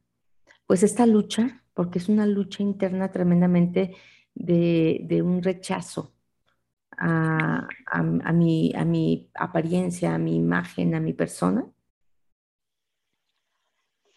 pues 0.66 0.82
esta 0.82 1.06
lucha, 1.06 1.62
porque 1.74 1.98
es 1.98 2.08
una 2.08 2.26
lucha 2.26 2.62
interna 2.62 3.10
tremendamente 3.10 3.96
de, 4.34 5.22
un 5.24 5.42
rechazo 5.42 6.14
a, 6.96 7.66
mi, 8.32 8.72
a 8.76 8.84
mi 8.84 9.30
apariencia, 9.34 10.14
a 10.14 10.18
mi 10.18 10.36
imagen, 10.36 10.94
a 10.94 11.00
mi 11.00 11.12
persona? 11.12 11.66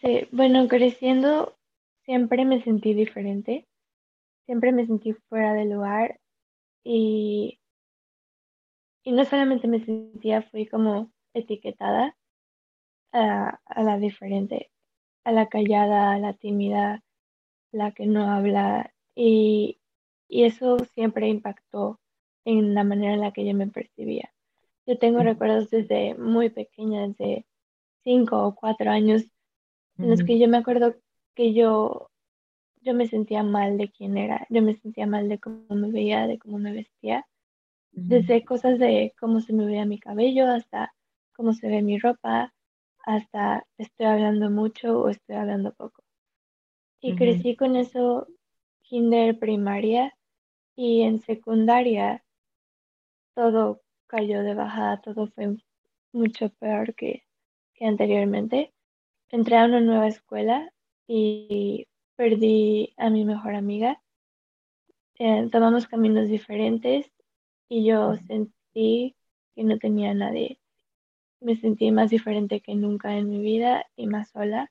Sí, 0.00 0.28
bueno, 0.30 0.68
creciendo 0.68 1.57
siempre 2.08 2.46
me 2.46 2.62
sentí 2.64 2.94
diferente, 2.94 3.68
siempre 4.46 4.72
me 4.72 4.86
sentí 4.86 5.12
fuera 5.28 5.52
de 5.52 5.66
lugar 5.66 6.18
y, 6.82 7.60
y 9.04 9.12
no 9.12 9.26
solamente 9.26 9.68
me 9.68 9.84
sentía, 9.84 10.40
fui 10.40 10.64
como 10.64 11.12
etiquetada, 11.34 12.16
a, 13.12 13.60
la 13.76 13.98
diferente, 13.98 14.70
a 15.22 15.32
la 15.32 15.50
callada, 15.50 16.12
a 16.12 16.18
la 16.18 16.32
tímida, 16.32 17.04
la 17.72 17.92
que 17.92 18.06
no 18.06 18.30
habla. 18.30 18.94
Y, 19.14 19.78
y 20.28 20.44
eso 20.44 20.78
siempre 20.94 21.28
impactó 21.28 22.00
en 22.46 22.72
la 22.72 22.84
manera 22.84 23.12
en 23.12 23.20
la 23.20 23.32
que 23.32 23.44
yo 23.44 23.52
me 23.52 23.66
percibía. 23.66 24.32
Yo 24.86 24.98
tengo 24.98 25.22
recuerdos 25.22 25.68
desde 25.68 26.14
muy 26.14 26.48
pequeña, 26.48 27.06
desde 27.06 27.44
cinco 28.02 28.46
o 28.46 28.54
cuatro 28.54 28.90
años, 28.90 29.24
en 29.98 30.08
los 30.08 30.22
que 30.22 30.38
yo 30.38 30.48
me 30.48 30.56
acuerdo 30.56 30.94
que 31.38 31.54
yo, 31.54 32.10
yo 32.80 32.94
me 32.94 33.06
sentía 33.06 33.44
mal 33.44 33.78
de 33.78 33.92
quién 33.92 34.18
era, 34.18 34.44
yo 34.50 34.60
me 34.60 34.74
sentía 34.74 35.06
mal 35.06 35.28
de 35.28 35.38
cómo 35.38 35.62
me 35.70 35.92
veía, 35.92 36.26
de 36.26 36.36
cómo 36.36 36.58
me 36.58 36.72
vestía, 36.72 37.28
desde 37.92 38.44
cosas 38.44 38.80
de 38.80 39.14
cómo 39.20 39.40
se 39.40 39.52
me 39.52 39.64
veía 39.64 39.86
mi 39.86 40.00
cabello 40.00 40.48
hasta 40.48 40.92
cómo 41.36 41.52
se 41.52 41.68
ve 41.68 41.80
mi 41.80 41.96
ropa, 41.96 42.52
hasta 43.06 43.64
estoy 43.76 44.06
hablando 44.06 44.50
mucho 44.50 45.00
o 45.00 45.10
estoy 45.10 45.36
hablando 45.36 45.72
poco. 45.74 46.02
Y 47.00 47.14
crecí 47.14 47.54
con 47.54 47.76
eso 47.76 48.26
kinder, 48.82 49.38
primaria 49.38 50.18
y 50.74 51.02
en 51.02 51.20
secundaria 51.20 52.24
todo 53.36 53.80
cayó 54.08 54.42
de 54.42 54.54
bajada, 54.54 55.00
todo 55.02 55.28
fue 55.28 55.56
mucho 56.10 56.50
peor 56.58 56.96
que, 56.96 57.22
que 57.74 57.86
anteriormente. 57.86 58.72
Entré 59.28 59.56
a 59.58 59.66
una 59.66 59.78
nueva 59.80 60.08
escuela 60.08 60.72
y 61.08 61.88
perdí 62.14 62.94
a 62.96 63.10
mi 63.10 63.24
mejor 63.24 63.56
amiga. 63.56 64.00
Eh, 65.18 65.48
tomamos 65.50 65.88
caminos 65.88 66.28
diferentes 66.28 67.10
y 67.68 67.84
yo 67.84 68.16
sentí 68.28 69.16
que 69.56 69.64
no 69.64 69.78
tenía 69.78 70.14
nadie. 70.14 70.60
Me 71.40 71.56
sentí 71.56 71.90
más 71.90 72.10
diferente 72.10 72.60
que 72.60 72.74
nunca 72.76 73.16
en 73.16 73.28
mi 73.28 73.40
vida 73.40 73.86
y 73.96 74.06
más 74.06 74.30
sola 74.30 74.70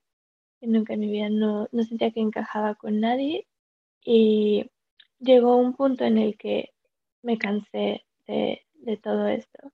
que 0.62 0.68
nunca 0.68 0.94
en 0.94 1.02
mi 1.02 1.10
vida. 1.10 1.30
No, 1.30 1.68
no 1.74 1.84
sentía 1.84 2.12
que 2.12 2.22
encajaba 2.22 2.76
con 2.76 3.02
nadie 3.02 3.48
y 4.06 4.72
llegó 5.20 5.58
un 5.58 5.76
punto 5.76 6.06
en 6.06 6.18
el 6.18 6.38
que 6.38 6.72
me 7.24 7.38
cansé 7.38 8.06
de, 8.28 8.66
de 8.76 8.98
todo 8.98 9.28
esto 9.28 9.74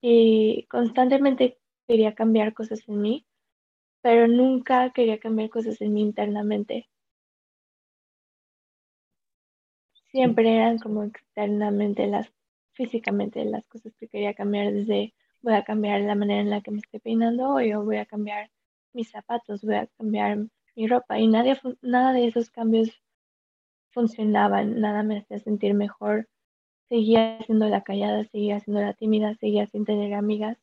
y 0.00 0.66
constantemente 0.68 1.58
quería 1.86 2.14
cambiar 2.14 2.54
cosas 2.54 2.86
en 2.88 3.00
mí, 3.00 3.26
pero 4.02 4.28
nunca 4.28 4.90
quería 4.92 5.18
cambiar 5.18 5.50
cosas 5.50 5.80
en 5.80 5.94
mí 5.94 6.02
internamente. 6.02 6.88
Siempre 10.10 10.56
eran 10.56 10.78
como 10.78 11.04
externamente 11.04 12.06
las, 12.06 12.32
físicamente 12.72 13.44
las 13.44 13.66
cosas 13.66 13.94
que 13.96 14.08
quería 14.08 14.34
cambiar 14.34 14.72
desde 14.72 15.14
voy 15.42 15.54
a 15.54 15.64
cambiar 15.64 16.00
la 16.00 16.14
manera 16.14 16.40
en 16.40 16.50
la 16.50 16.60
que 16.60 16.70
me 16.70 16.78
estoy 16.78 17.00
peinando 17.00 17.50
o 17.50 17.84
voy 17.84 17.96
a 17.96 18.06
cambiar 18.06 18.50
mis 18.92 19.10
zapatos, 19.10 19.62
voy 19.62 19.76
a 19.76 19.86
cambiar 19.98 20.38
mi 20.74 20.86
ropa 20.86 21.18
y 21.18 21.28
nadie, 21.28 21.56
nada 21.82 22.12
de 22.12 22.26
esos 22.26 22.50
cambios 22.50 22.90
funcionaban, 23.90 24.80
nada 24.80 25.02
me 25.02 25.18
hacía 25.18 25.38
sentir 25.38 25.74
mejor. 25.74 26.28
Seguía 26.88 27.40
siendo 27.42 27.68
la 27.68 27.82
callada, 27.82 28.24
seguía 28.24 28.60
siendo 28.60 28.80
la 28.80 28.94
tímida, 28.94 29.34
seguía 29.34 29.66
sin 29.66 29.84
tener 29.84 30.14
amigas. 30.14 30.58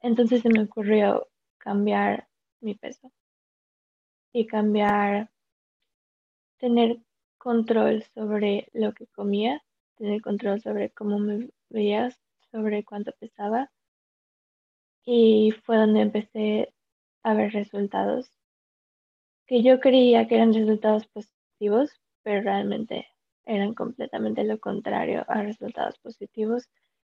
Entonces 0.00 0.42
se 0.42 0.50
me 0.50 0.62
ocurrió 0.62 1.28
cambiar 1.64 2.28
mi 2.60 2.74
peso 2.74 3.10
y 4.34 4.46
cambiar, 4.46 5.30
tener 6.58 6.98
control 7.38 8.04
sobre 8.14 8.68
lo 8.74 8.92
que 8.92 9.06
comía, 9.06 9.64
tener 9.96 10.20
control 10.20 10.60
sobre 10.60 10.90
cómo 10.90 11.18
me 11.18 11.48
veía, 11.70 12.10
sobre 12.52 12.84
cuánto 12.84 13.12
pesaba. 13.18 13.72
Y 15.06 15.52
fue 15.64 15.78
donde 15.78 16.02
empecé 16.02 16.74
a 17.22 17.32
ver 17.32 17.52
resultados 17.52 18.30
que 19.46 19.62
yo 19.62 19.80
creía 19.80 20.26
que 20.28 20.36
eran 20.36 20.52
resultados 20.52 21.06
positivos, 21.06 21.90
pero 22.22 22.42
realmente 22.42 23.06
eran 23.46 23.74
completamente 23.74 24.44
lo 24.44 24.58
contrario 24.58 25.24
a 25.28 25.42
resultados 25.42 25.98
positivos 25.98 26.68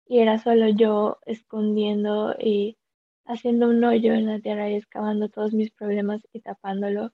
y 0.06 0.18
era 0.18 0.38
solo 0.38 0.68
yo 0.68 1.18
escondiendo 1.26 2.34
y 2.38 2.76
haciendo 3.24 3.68
un 3.68 3.82
hoyo 3.84 4.12
en 4.14 4.26
la 4.26 4.40
tierra 4.40 4.70
y 4.70 4.74
excavando 4.76 5.28
todos 5.28 5.52
mis 5.52 5.70
problemas 5.70 6.22
y 6.32 6.40
tapándolo 6.40 7.12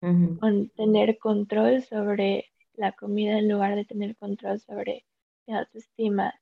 con 0.00 0.70
tener 0.70 1.18
control 1.18 1.82
sobre 1.82 2.46
la 2.74 2.92
comida 2.92 3.38
en 3.38 3.50
lugar 3.50 3.76
de 3.76 3.84
tener 3.84 4.16
control 4.16 4.58
sobre 4.60 5.04
mi 5.46 5.54
autoestima 5.54 6.34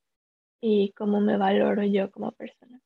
y 0.60 0.92
cómo 0.92 1.20
me 1.20 1.36
valoro 1.36 1.82
yo 1.82 2.10
como 2.10 2.32
persona. 2.32 2.80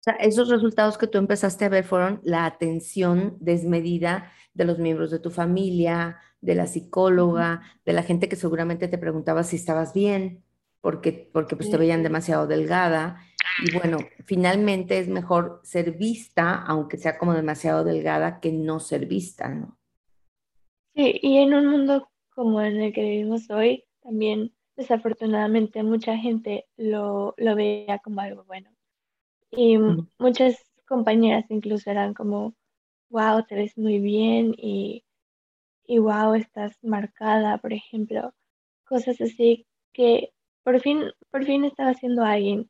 O 0.00 0.04
sea, 0.04 0.14
esos 0.14 0.50
resultados 0.50 0.98
que 0.98 1.06
tú 1.06 1.16
empezaste 1.16 1.64
a 1.64 1.70
ver 1.70 1.84
fueron 1.84 2.20
la 2.24 2.44
atención 2.44 3.38
desmedida 3.40 4.30
de 4.52 4.66
los 4.66 4.78
miembros 4.78 5.10
de 5.10 5.18
tu 5.18 5.30
familia, 5.30 6.18
de 6.42 6.54
la 6.54 6.66
psicóloga, 6.66 7.62
de 7.86 7.94
la 7.94 8.02
gente 8.02 8.28
que 8.28 8.36
seguramente 8.36 8.88
te 8.88 8.98
preguntaba 8.98 9.44
si 9.44 9.56
estabas 9.56 9.94
bien, 9.94 10.44
porque, 10.82 11.30
porque 11.32 11.56
pues 11.56 11.70
te 11.70 11.78
veían 11.78 12.02
demasiado 12.02 12.46
delgada. 12.46 13.16
Y 13.62 13.76
bueno, 13.76 13.98
finalmente 14.24 14.98
es 14.98 15.08
mejor 15.08 15.60
ser 15.62 15.92
vista, 15.92 16.62
aunque 16.66 16.96
sea 16.96 17.18
como 17.18 17.34
demasiado 17.34 17.84
delgada, 17.84 18.40
que 18.40 18.52
no 18.52 18.80
ser 18.80 19.06
vista, 19.06 19.48
¿no? 19.48 19.78
Sí, 20.94 21.18
y 21.22 21.38
en 21.38 21.54
un 21.54 21.66
mundo 21.66 22.08
como 22.34 22.60
en 22.60 22.80
el 22.80 22.92
que 22.92 23.02
vivimos 23.02 23.48
hoy, 23.50 23.84
también 24.02 24.52
desafortunadamente 24.76 25.82
mucha 25.82 26.16
gente 26.16 26.66
lo, 26.76 27.34
lo 27.36 27.54
veía 27.54 27.98
como 27.98 28.20
algo 28.20 28.44
bueno. 28.44 28.70
Y 29.50 29.78
muchas 30.18 30.56
compañeras 30.86 31.44
incluso 31.48 31.90
eran 31.90 32.12
como, 32.12 32.54
wow, 33.08 33.44
te 33.46 33.54
ves 33.54 33.78
muy 33.78 34.00
bien 34.00 34.54
y, 34.56 35.04
y 35.86 35.98
wow, 35.98 36.34
estás 36.34 36.76
marcada, 36.82 37.58
por 37.58 37.72
ejemplo. 37.72 38.34
Cosas 38.84 39.20
así 39.20 39.66
que 39.92 40.32
por 40.64 40.80
fin, 40.80 41.04
por 41.30 41.44
fin 41.44 41.64
estaba 41.64 41.94
siendo 41.94 42.24
alguien 42.24 42.68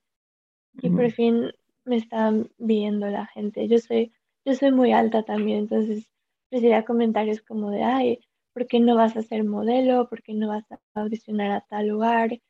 y 0.81 0.91
por 0.91 1.11
fin 1.11 1.51
me 1.85 1.97
estaban 1.97 2.51
viendo 2.59 3.07
la 3.09 3.27
gente. 3.27 3.69
Yo 3.69 3.79
soy, 3.79 4.13
yo 4.45 4.55
soy 4.55 4.73
muy 4.73 4.93
alta 4.93 5.23
también, 5.23 5.61
entonces 5.61 6.09
recibía 6.51 6.85
comentarios 6.85 7.43
como 7.43 7.71
de, 7.71 7.83
ay, 7.83 8.21
¿por 8.53 8.67
qué 8.67 8.81
no 8.81 8.95
vas 8.95 9.17
a 9.17 9.23
ser 9.23 9.45
modelo? 9.45 10.09
¿Por 10.09 10.23
qué 10.23 10.35
no 10.35 10.49
vas 10.49 10.65
a 10.71 10.81
audicionar 10.95 11.51
a 11.51 11.61
tal 11.63 11.89
lugar? 11.89 12.41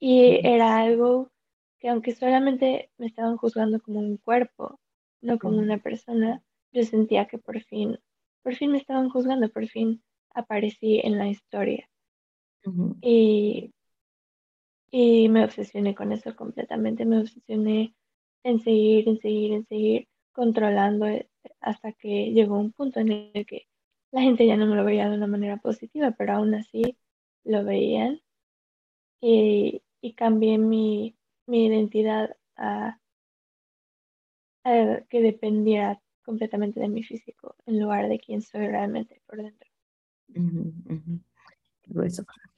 Y 0.00 0.40
era 0.46 0.78
algo 0.78 1.30
que 1.78 1.88
aunque 1.88 2.14
solamente 2.14 2.90
me 2.98 3.06
estaban 3.06 3.36
juzgando 3.36 3.80
como 3.80 4.00
un 4.00 4.16
cuerpo, 4.18 4.80
no 5.22 5.38
como 5.38 5.58
una 5.58 5.78
persona, 5.78 6.42
yo 6.72 6.82
sentía 6.84 7.26
que 7.26 7.38
por 7.38 7.60
fin, 7.60 7.98
por 8.42 8.54
fin 8.54 8.72
me 8.72 8.78
estaban 8.78 9.10
juzgando, 9.10 9.48
por 9.48 9.66
fin 9.66 10.02
aparecí 10.34 11.00
en 11.00 11.18
la 11.18 11.28
historia. 11.28 11.88
y, 13.02 13.72
y 14.90 15.28
me 15.28 15.44
obsesioné 15.44 15.94
con 15.94 16.12
eso 16.12 16.34
completamente, 16.36 17.04
me 17.04 17.20
obsesioné 17.20 17.94
en 18.42 18.60
seguir, 18.60 19.08
en 19.08 19.18
seguir, 19.20 19.52
en 19.52 19.66
seguir 19.66 20.08
controlando 20.32 21.06
eh, 21.06 21.28
hasta 21.60 21.92
que 21.92 22.32
llegó 22.32 22.58
un 22.58 22.72
punto 22.72 23.00
en 23.00 23.30
el 23.34 23.46
que 23.46 23.66
la 24.12 24.22
gente 24.22 24.46
ya 24.46 24.56
no 24.56 24.66
me 24.66 24.76
lo 24.76 24.84
veía 24.84 25.08
de 25.08 25.16
una 25.16 25.26
manera 25.26 25.58
positiva, 25.58 26.12
pero 26.12 26.34
aún 26.34 26.54
así 26.54 26.96
lo 27.44 27.64
veían. 27.64 28.20
Y, 29.20 29.82
y 30.00 30.14
cambié 30.14 30.58
mi, 30.58 31.16
mi 31.46 31.66
identidad 31.66 32.36
a, 32.56 32.98
que 35.08 35.20
dependiera 35.20 36.00
completamente 36.22 36.80
de 36.80 36.88
mi 36.88 37.02
físico 37.02 37.56
en 37.66 37.80
lugar 37.80 38.08
de 38.08 38.18
quién 38.18 38.42
soy 38.42 38.66
realmente 38.66 39.20
por 39.26 39.38
dentro. 39.42 39.68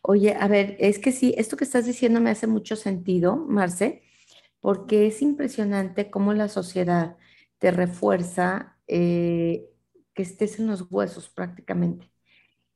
Oye, 0.03 0.35
a 0.38 0.49
ver, 0.49 0.77
es 0.81 0.99
que 0.99 1.12
sí, 1.12 1.35
esto 1.38 1.57
que 1.57 1.64
estás 1.64 1.87
diciendo 1.87 2.21
me 2.21 2.31
hace 2.31 2.47
mucho 2.47 2.77
sentido, 2.77 3.37
Marce, 3.37 4.03
porque 4.61 5.07
es 5.09 5.23
impresionante 5.23 6.11
cómo 6.11 6.35
la 6.35 6.49
sociedad 6.49 7.16
te 7.59 7.71
refuerza 7.71 8.79
eh, 8.88 9.68
que 10.14 10.23
estés 10.23 10.59
en 10.59 10.66
los 10.68 10.87
huesos 10.90 11.29
prácticamente. 11.31 12.11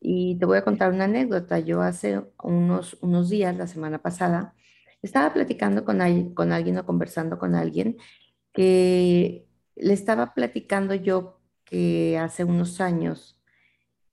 Y 0.01 0.38
te 0.38 0.47
voy 0.47 0.59
a 0.59 0.64
contar 0.64 0.92
una 0.92 1.05
anécdota. 1.07 1.61
Yo 1.61 1.83
hace 1.83 2.23
unos, 2.42 2.99
unos 3.03 3.31
días, 3.31 3.57
la 3.57 3.66
semana 3.69 4.01
pasada, 4.03 4.55
estaba 5.03 5.35
platicando 5.35 5.85
con, 5.85 5.99
con 6.35 6.53
alguien 6.53 6.79
o 6.79 6.87
conversando 6.87 7.38
con 7.38 7.55
alguien 7.57 7.99
que 8.55 9.47
le 9.77 9.95
estaba 9.95 10.35
platicando 10.35 10.95
yo 10.95 11.40
que 11.64 12.19
hace 12.19 12.45
unos 12.45 12.81
años 12.83 13.40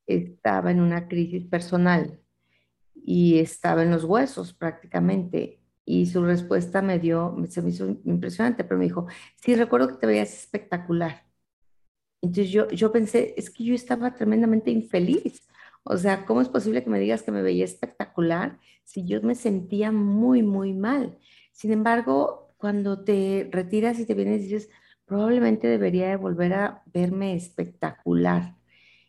estaba 0.08 0.72
en 0.72 0.82
una 0.82 1.08
crisis 1.10 1.46
personal 1.48 2.23
y 3.06 3.40
estaba 3.40 3.84
en 3.84 3.92
los 3.92 4.06
huesos 4.06 4.54
prácticamente. 4.54 5.60
Y 5.86 6.06
su 6.06 6.24
respuesta 6.24 6.82
me 6.82 7.00
dio, 7.00 7.36
se 7.50 7.62
me 7.62 7.70
hizo 7.70 7.98
impresionante, 8.06 8.64
pero 8.64 8.78
me 8.78 8.86
dijo, 8.86 9.08
sí, 9.36 9.56
recuerdo 9.56 9.90
que 9.90 9.96
te 9.96 10.08
veías 10.08 10.34
espectacular. 10.34 11.26
Entonces 12.22 12.52
yo, 12.52 12.70
yo 12.70 12.92
pensé, 12.94 13.34
es 13.38 13.50
que 13.50 13.66
yo 13.66 13.76
estaba 13.76 14.16
tremendamente 14.16 14.72
infeliz. 14.72 15.46
O 15.84 15.98
sea, 15.98 16.26
¿cómo 16.26 16.40
es 16.40 16.48
posible 16.48 16.84
que 16.84 16.90
me 16.90 17.00
digas 17.00 17.22
que 17.24 17.32
me 17.34 17.42
veía 17.42 17.66
espectacular 17.66 18.60
si 18.86 19.06
yo 19.06 19.22
me 19.22 19.36
sentía 19.36 19.92
muy, 19.92 20.42
muy 20.42 20.74
mal? 20.74 21.18
Sin 21.52 21.72
embargo, 21.74 22.56
cuando 22.58 23.04
te 23.04 23.50
retiras 23.52 24.00
y 24.00 24.06
te 24.06 24.14
vienes 24.14 24.40
y 24.42 24.44
dices, 24.46 24.70
probablemente 25.06 25.68
debería 25.68 26.08
de 26.08 26.16
volver 26.16 26.54
a 26.54 26.84
verme 26.86 27.36
espectacular. 27.36 28.56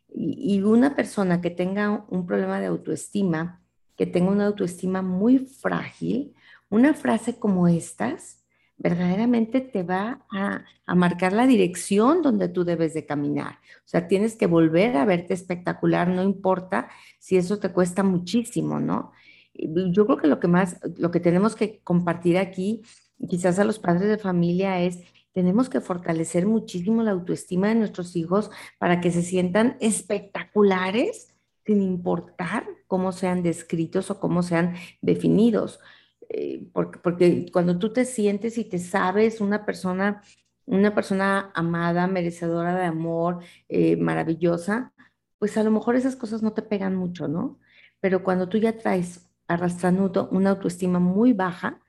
Y, 0.09 0.57
y 0.57 0.63
una 0.63 0.97
persona 0.97 1.41
que 1.41 1.51
tenga 1.51 2.05
un 2.09 2.27
problema 2.27 2.59
de 2.59 2.67
autoestima, 2.67 3.64
que 3.97 4.07
tenga 4.07 4.31
una 4.31 4.47
autoestima 4.47 5.03
muy 5.03 5.39
frágil, 5.39 6.35
una 6.71 6.95
frase 6.95 7.39
como 7.39 7.69
estas, 7.69 8.45
verdaderamente 8.77 9.61
te 9.61 9.83
va 9.83 10.27
a, 10.31 10.65
marcar 10.95 11.33
la 11.33 11.47
dirección 11.47 12.23
donde 12.23 12.49
tú 12.49 12.65
debes 12.65 12.95
de 12.95 13.07
caminar. 13.07 13.59
O 13.79 13.89
sea, 13.89 14.09
tienes 14.09 14.37
que 14.37 14.47
volver 14.47 14.97
a 14.97 15.05
verte 15.05 15.35
espectacular, 15.35 16.09
no 16.09 16.23
importa 16.23 16.89
si 17.19 17.37
eso 17.37 17.59
te 17.59 17.71
cuesta 17.71 18.03
muchísimo, 18.03 18.81
¿no? 18.81 19.13
Yo 19.55 20.05
creo 20.07 20.19
que 20.19 20.27
lo 20.27 20.41
que 20.41 20.49
más, 20.49 20.81
lo 20.97 21.11
que 21.11 21.21
tenemos 21.21 21.55
que 21.55 21.81
compartir 21.85 22.39
aquí, 22.39 22.83
quizás 23.29 23.59
a 23.59 23.65
los 23.65 23.79
padres 23.79 24.09
de 24.09 24.19
familia, 24.19 24.81
es 24.81 25.01
tenemos 25.33 25.69
que 25.69 25.81
fortalecer 25.81 26.47
muchísimo 26.47 27.03
la 27.03 27.13
autoestima 27.13 27.69
de 27.69 27.75
nuestros 27.77 28.15
hijos 28.17 28.51
para 28.79 29.01
que 29.01 29.11
se 29.11 29.23
sientan 29.23 29.77
espectaculares 29.81 31.34
sin 31.65 31.83
importar 31.83 32.67
cómo 32.87 33.13
sean 33.13 33.43
descritos 33.43 34.11
o 34.11 34.21
cómo 34.21 34.43
sean 34.43 34.75
definidos. 35.01 35.81
Eh, 36.29 36.67
porque, 36.73 36.99
porque, 36.99 37.47
cuando 37.53 37.79
tú 37.79 37.93
te 37.93 38.05
sientes 38.05 38.59
y 38.59 38.65
te 38.65 38.79
sabes 38.79 39.41
una 39.41 39.65
persona, 39.67 40.23
una 40.67 40.95
persona 40.95 41.53
amada, 41.55 42.07
merecedora 42.07 42.77
de 42.77 42.87
amor, 42.87 43.41
eh, 43.69 43.97
maravillosa, 43.97 44.93
pues 45.39 45.57
a 45.57 45.63
lo 45.63 45.71
mejor 45.71 45.97
esas 45.97 46.17
cosas 46.17 46.43
no 46.43 46.53
te 46.53 46.63
pegan 46.63 46.97
mucho, 46.97 47.29
¿no? 47.29 47.59
Pero 48.01 48.23
cuando 48.25 48.49
tú 48.49 48.59
ya 48.59 48.77
traes 48.79 49.29
arrastrando 49.49 50.29
una 50.31 50.51
autoestima 50.51 50.99
muy 51.01 51.33
baja, 51.33 51.81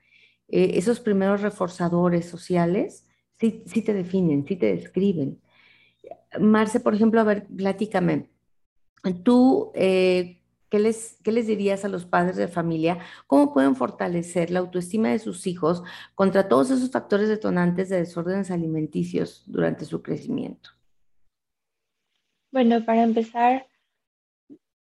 eh, 0.47 0.71
esos 0.75 0.99
primeros 0.99 1.41
reforzadores 1.41 2.25
sociales 2.27 3.05
sí, 3.39 3.63
sí 3.65 3.81
te 3.81 3.93
definen, 3.93 4.45
sí 4.47 4.55
te 4.57 4.67
describen. 4.75 5.41
Marce, 6.39 6.79
por 6.79 6.95
ejemplo, 6.95 7.21
a 7.21 7.23
ver, 7.23 7.47
platícame, 7.47 8.29
tú, 9.13 9.71
eh, 9.75 10.41
¿qué, 10.69 10.79
les, 10.79 11.19
¿qué 11.23 11.31
les 11.31 11.47
dirías 11.47 11.85
a 11.85 11.89
los 11.89 12.05
padres 12.05 12.35
de 12.35 12.47
familia? 12.47 12.99
¿Cómo 13.27 13.53
pueden 13.53 13.75
fortalecer 13.75 14.51
la 14.51 14.59
autoestima 14.59 15.09
de 15.09 15.19
sus 15.19 15.47
hijos 15.47 15.83
contra 16.15 16.47
todos 16.47 16.71
esos 16.71 16.91
factores 16.91 17.29
detonantes 17.29 17.89
de 17.89 17.97
desórdenes 17.97 18.51
alimenticios 18.51 19.43
durante 19.45 19.85
su 19.85 20.01
crecimiento? 20.01 20.71
Bueno, 22.51 22.85
para 22.85 23.03
empezar, 23.03 23.67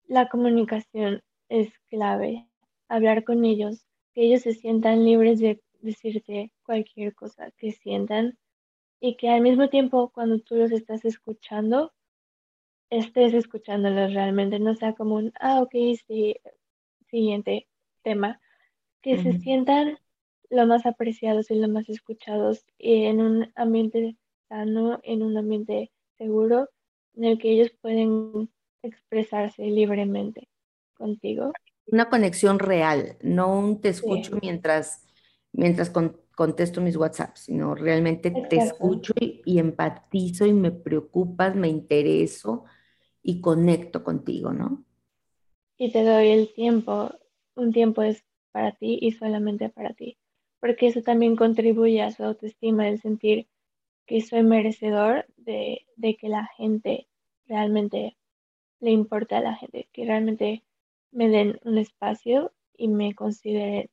la 0.06 0.28
comunicación 0.28 1.22
es 1.48 1.72
clave. 1.88 2.48
Hablar 2.88 3.24
con 3.24 3.44
ellos, 3.44 3.84
que 4.12 4.22
ellos 4.22 4.42
se 4.42 4.54
sientan 4.54 5.04
libres 5.04 5.40
de 5.40 5.62
decirte 5.80 6.52
cualquier 6.64 7.14
cosa 7.14 7.50
que 7.58 7.72
sientan 7.72 8.38
y 9.00 9.16
que 9.16 9.28
al 9.28 9.42
mismo 9.42 9.68
tiempo 9.68 10.10
cuando 10.10 10.38
tú 10.38 10.56
los 10.56 10.72
estás 10.72 11.04
escuchando, 11.04 11.92
estés 12.98 13.35
escuchándolos 13.35 14.14
realmente, 14.14 14.59
no 14.59 14.74
sea 14.74 14.94
como 14.94 15.16
un, 15.16 15.33
ah, 15.40 15.61
ok, 15.61 15.74
sí, 16.07 16.37
siguiente 17.09 17.68
tema, 18.02 18.40
que 19.02 19.18
se 19.22 19.38
sientan 19.38 19.98
lo 20.50 20.66
más 20.66 20.87
apreciados 20.87 21.50
y 21.50 21.57
lo 21.57 21.68
más 21.68 21.88
escuchados 21.88 22.64
en 22.78 23.20
un 23.20 23.52
ambiente 23.54 24.16
sano, 24.48 25.00
en 25.02 25.22
un 25.22 25.37
ambiente 25.37 25.90
seguro, 26.16 26.68
en 27.16 27.24
el 27.24 27.38
que 27.38 27.50
ellos 27.50 27.70
pueden 27.80 28.50
expresarse 28.83 29.62
libremente 29.62 30.48
contigo. 30.94 31.52
Una 31.87 32.09
conexión 32.09 32.59
real, 32.59 33.16
no 33.22 33.59
un 33.59 33.80
te 33.80 33.90
escucho 33.90 34.38
mientras, 34.40 35.07
mientras 35.52 35.90
contesto 36.35 36.80
mis 36.80 36.96
WhatsApps, 36.96 37.40
sino 37.40 37.74
realmente 37.74 38.30
te 38.48 38.57
escucho 38.57 39.12
y, 39.20 39.42
y, 39.44 39.59
empatizo 39.59 40.46
y 40.46 40.52
me 40.52 40.70
preocupas, 40.70 41.54
me 41.54 41.68
intereso 41.68 42.64
y 43.24 43.40
conecto 43.40 44.04
contigo, 44.04 44.52
¿no? 44.52 44.84
Y 45.78 45.90
te 45.90 46.04
doy 46.04 46.28
el 46.28 46.52
tiempo, 46.52 47.10
un 47.56 47.72
tiempo 47.72 48.02
es 48.02 48.22
para 48.52 48.72
ti 48.72 48.98
y 49.00 49.12
solamente 49.12 49.70
para 49.70 49.94
ti, 49.94 50.18
porque 50.60 50.87
eso 50.87 51.02
también 51.02 51.34
contribuye 51.34 52.02
a 52.02 52.12
su 52.12 52.22
autoestima, 52.22 52.87
el 52.87 53.00
sentir 53.00 53.48
que 54.06 54.20
soy 54.20 54.42
merecedor 54.42 55.24
de, 55.38 55.87
de 55.96 56.16
que 56.16 56.28
la 56.28 56.46
gente 56.56 57.08
realmente 57.46 58.16
le 58.80 58.90
importe 58.90 59.34
a 59.34 59.40
la 59.40 59.56
gente, 59.56 59.88
que 59.92 60.04
realmente 60.04 60.62
me 61.10 61.28
den 61.28 61.58
un 61.64 61.78
espacio 61.78 62.52
y 62.76 62.88
me 62.88 63.14
consideren, 63.14 63.88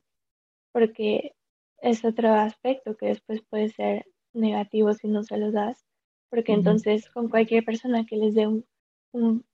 porque 0.74 1.36
es 1.82 2.04
otro 2.04 2.34
aspecto 2.34 2.98
que 2.98 3.08
después 3.08 3.42
puede 3.50 3.70
ser 3.70 4.06
negativo 4.34 4.94
si 4.94 5.08
no 5.08 5.24
se 5.24 5.38
lo 5.38 5.52
das, 5.52 5.86
porque 6.30 6.52
entonces 6.52 7.10
con 7.10 7.30
cualquier 7.30 7.64
persona 7.64 8.06
que 8.06 8.18
les 8.18 8.36
dé 8.36 8.48
un 8.48 8.66
un, 9.14 9.46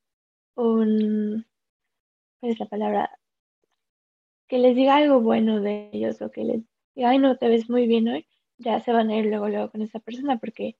un, 0.55 1.45
¿cuál 2.39 2.51
es 2.51 2.59
la 2.59 2.65
palabra? 2.67 3.19
Que 4.47 4.59
les 4.59 4.75
diga 4.75 4.95
algo 4.95 5.21
bueno 5.21 5.61
de 5.61 5.89
ellos 5.93 6.21
o 6.21 6.31
que 6.31 6.43
les 6.43 6.63
diga, 6.95 7.09
ay, 7.09 7.19
no, 7.19 7.37
te 7.37 7.49
ves 7.49 7.69
muy 7.69 7.87
bien 7.87 8.07
hoy, 8.07 8.27
ya 8.57 8.79
se 8.79 8.91
van 8.91 9.09
a 9.09 9.17
ir 9.17 9.25
luego, 9.25 9.49
luego 9.49 9.71
con 9.71 9.81
esa 9.81 9.99
persona 9.99 10.37
porque 10.37 10.77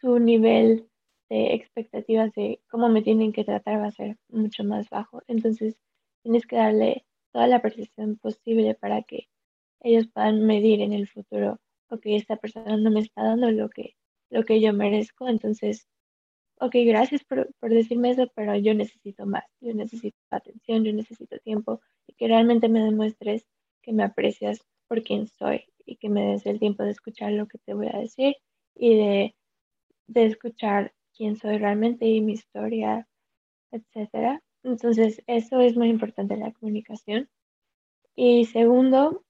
su 0.00 0.18
nivel 0.18 0.88
de 1.30 1.54
expectativas 1.54 2.32
de 2.34 2.60
cómo 2.68 2.88
me 2.88 3.02
tienen 3.02 3.32
que 3.32 3.44
tratar 3.44 3.80
va 3.80 3.86
a 3.86 3.90
ser 3.90 4.18
mucho 4.28 4.64
más 4.64 4.90
bajo. 4.90 5.22
Entonces, 5.26 5.76
tienes 6.22 6.46
que 6.46 6.56
darle 6.56 7.06
toda 7.32 7.46
la 7.46 7.62
percepción 7.62 8.16
posible 8.16 8.74
para 8.74 9.02
que 9.02 9.28
ellos 9.80 10.08
puedan 10.08 10.46
medir 10.46 10.80
en 10.80 10.92
el 10.92 11.08
futuro, 11.08 11.60
ok, 11.90 12.02
esta 12.06 12.36
persona 12.36 12.76
no 12.76 12.90
me 12.90 13.00
está 13.00 13.22
dando 13.22 13.50
lo 13.50 13.68
que, 13.68 13.96
lo 14.30 14.44
que 14.44 14.60
yo 14.60 14.72
merezco, 14.72 15.28
entonces 15.28 15.86
ok, 16.58 16.74
gracias 16.86 17.24
por, 17.24 17.48
decirme 17.60 18.10
eso, 18.10 18.30
pero 18.34 18.56
yo 18.56 18.74
necesito 18.74 19.26
más, 19.26 19.44
yo 19.60 19.74
necesito 19.74 20.16
atención, 20.30 20.84
yo 20.84 20.92
necesito 20.92 21.38
tiempo 21.40 21.80
y 22.06 22.14
que 22.14 22.28
realmente 22.28 22.68
me 22.68 22.82
demuestres 22.82 23.46
que 23.82 23.92
me 23.92 24.04
aprecias 24.04 24.60
por 24.88 25.02
quien 25.02 25.26
soy 25.26 25.64
y 25.86 25.96
que 25.96 26.08
me 26.08 26.24
des 26.26 26.46
el 26.46 26.58
tiempo 26.58 26.82
de 26.82 26.90
escuchar 26.90 27.32
lo 27.32 27.46
que 27.46 27.58
te 27.58 27.74
voy 27.74 27.88
a 27.88 27.98
decir 27.98 28.36
y 28.74 28.96
de, 28.96 29.36
de 30.06 30.26
escuchar 30.26 30.94
quién 31.16 31.36
soy 31.36 31.58
realmente 31.58 32.06
y 32.06 32.20
mi 32.20 32.32
historia, 32.32 33.08
etcétera. 33.70 34.42
Entonces, 34.62 35.22
eso 35.26 35.60
es 35.60 35.76
muy 35.76 35.88
importante 35.88 36.36
la 36.36 36.52
comunicación. 36.52 37.28
Y 38.16 38.46
segundo, 38.46 39.24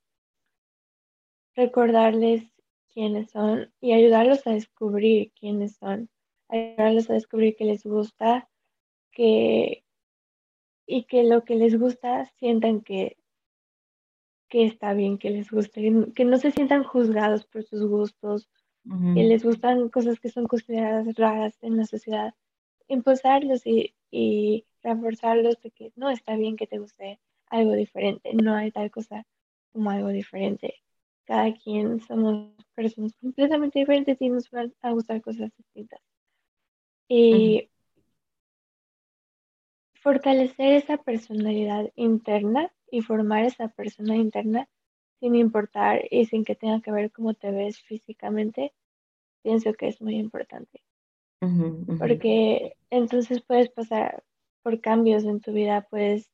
recordarles 1.57 2.45
quiénes 2.93 3.31
son 3.31 3.73
y 3.81 3.93
ayudarlos 3.93 4.47
a 4.47 4.53
descubrir 4.53 5.33
quiénes 5.39 5.77
son 5.77 6.09
ayudarles 6.55 7.11
a 7.11 7.15
descubrir 7.15 7.57
que 7.57 7.65
les 7.65 7.85
gusta, 7.85 8.49
que 9.13 9.85
y 10.87 11.05
que 11.05 11.25
lo 11.25 11.45
que 11.45 11.57
les 11.57 11.79
gusta 11.79 12.27
sientan 12.39 12.81
que, 12.81 13.17
que 14.49 14.65
está 14.65 14.93
bien, 14.93 15.19
que 15.19 15.31
les 15.31 15.51
guste, 15.51 15.81
que 16.15 16.25
no 16.25 16.37
se 16.37 16.51
sientan 16.51 16.85
juzgados 16.85 17.47
por 17.47 17.65
sus 17.65 17.87
gustos, 17.87 18.49
que 19.15 19.23
les 19.25 19.43
gustan 19.43 19.89
cosas 19.89 20.21
que 20.21 20.29
son 20.29 20.47
consideradas 20.47 21.15
raras 21.17 21.57
en 21.63 21.79
la 21.79 21.87
sociedad, 21.87 22.35
impulsarlos 22.87 23.67
y, 23.67 23.95
y 24.11 24.67
reforzarlos 24.83 25.61
de 25.63 25.71
que 25.71 25.93
no 25.97 26.11
está 26.11 26.37
bien 26.37 26.57
que 26.57 26.67
te 26.67 26.79
guste 26.79 27.19
algo 27.47 27.73
diferente, 27.73 28.35
no 28.35 28.55
hay 28.55 28.71
tal 28.71 28.91
cosa 28.91 29.27
como 29.73 29.91
algo 29.91 30.09
diferente. 30.09 30.83
Cada 31.25 31.55
quien 31.55 32.01
somos 32.01 32.53
personas 32.75 33.15
completamente 33.17 33.79
diferentes 33.79 34.21
y 34.21 34.29
nos 34.29 34.51
van 34.51 34.75
a 34.83 34.91
gustar 34.91 35.23
cosas 35.23 35.51
distintas. 35.57 36.01
Y 37.09 37.69
fortalecer 40.05 40.75
esa 40.75 40.99
personalidad 40.99 41.91
interna 41.97 42.71
y 42.91 43.01
formar 43.01 43.45
esa 43.45 43.69
persona 43.69 44.17
interna 44.17 44.69
sin 45.19 45.35
importar 45.35 46.03
y 46.11 46.27
sin 46.27 46.45
que 46.45 46.55
tenga 46.55 46.83
que 46.83 46.93
ver 46.93 47.11
cómo 47.11 47.33
te 47.33 47.51
ves 47.51 47.81
físicamente, 47.81 48.75
pienso 49.43 49.73
que 49.73 49.89
es 49.89 50.03
muy 50.03 50.17
importante. 50.17 50.83
Porque 51.99 52.77
entonces 52.91 53.41
puedes 53.41 53.71
pasar 53.71 54.23
por 54.63 54.81
cambios 54.83 55.25
en 55.25 55.41
tu 55.41 55.53
vida, 55.53 55.87
pues 55.89 56.31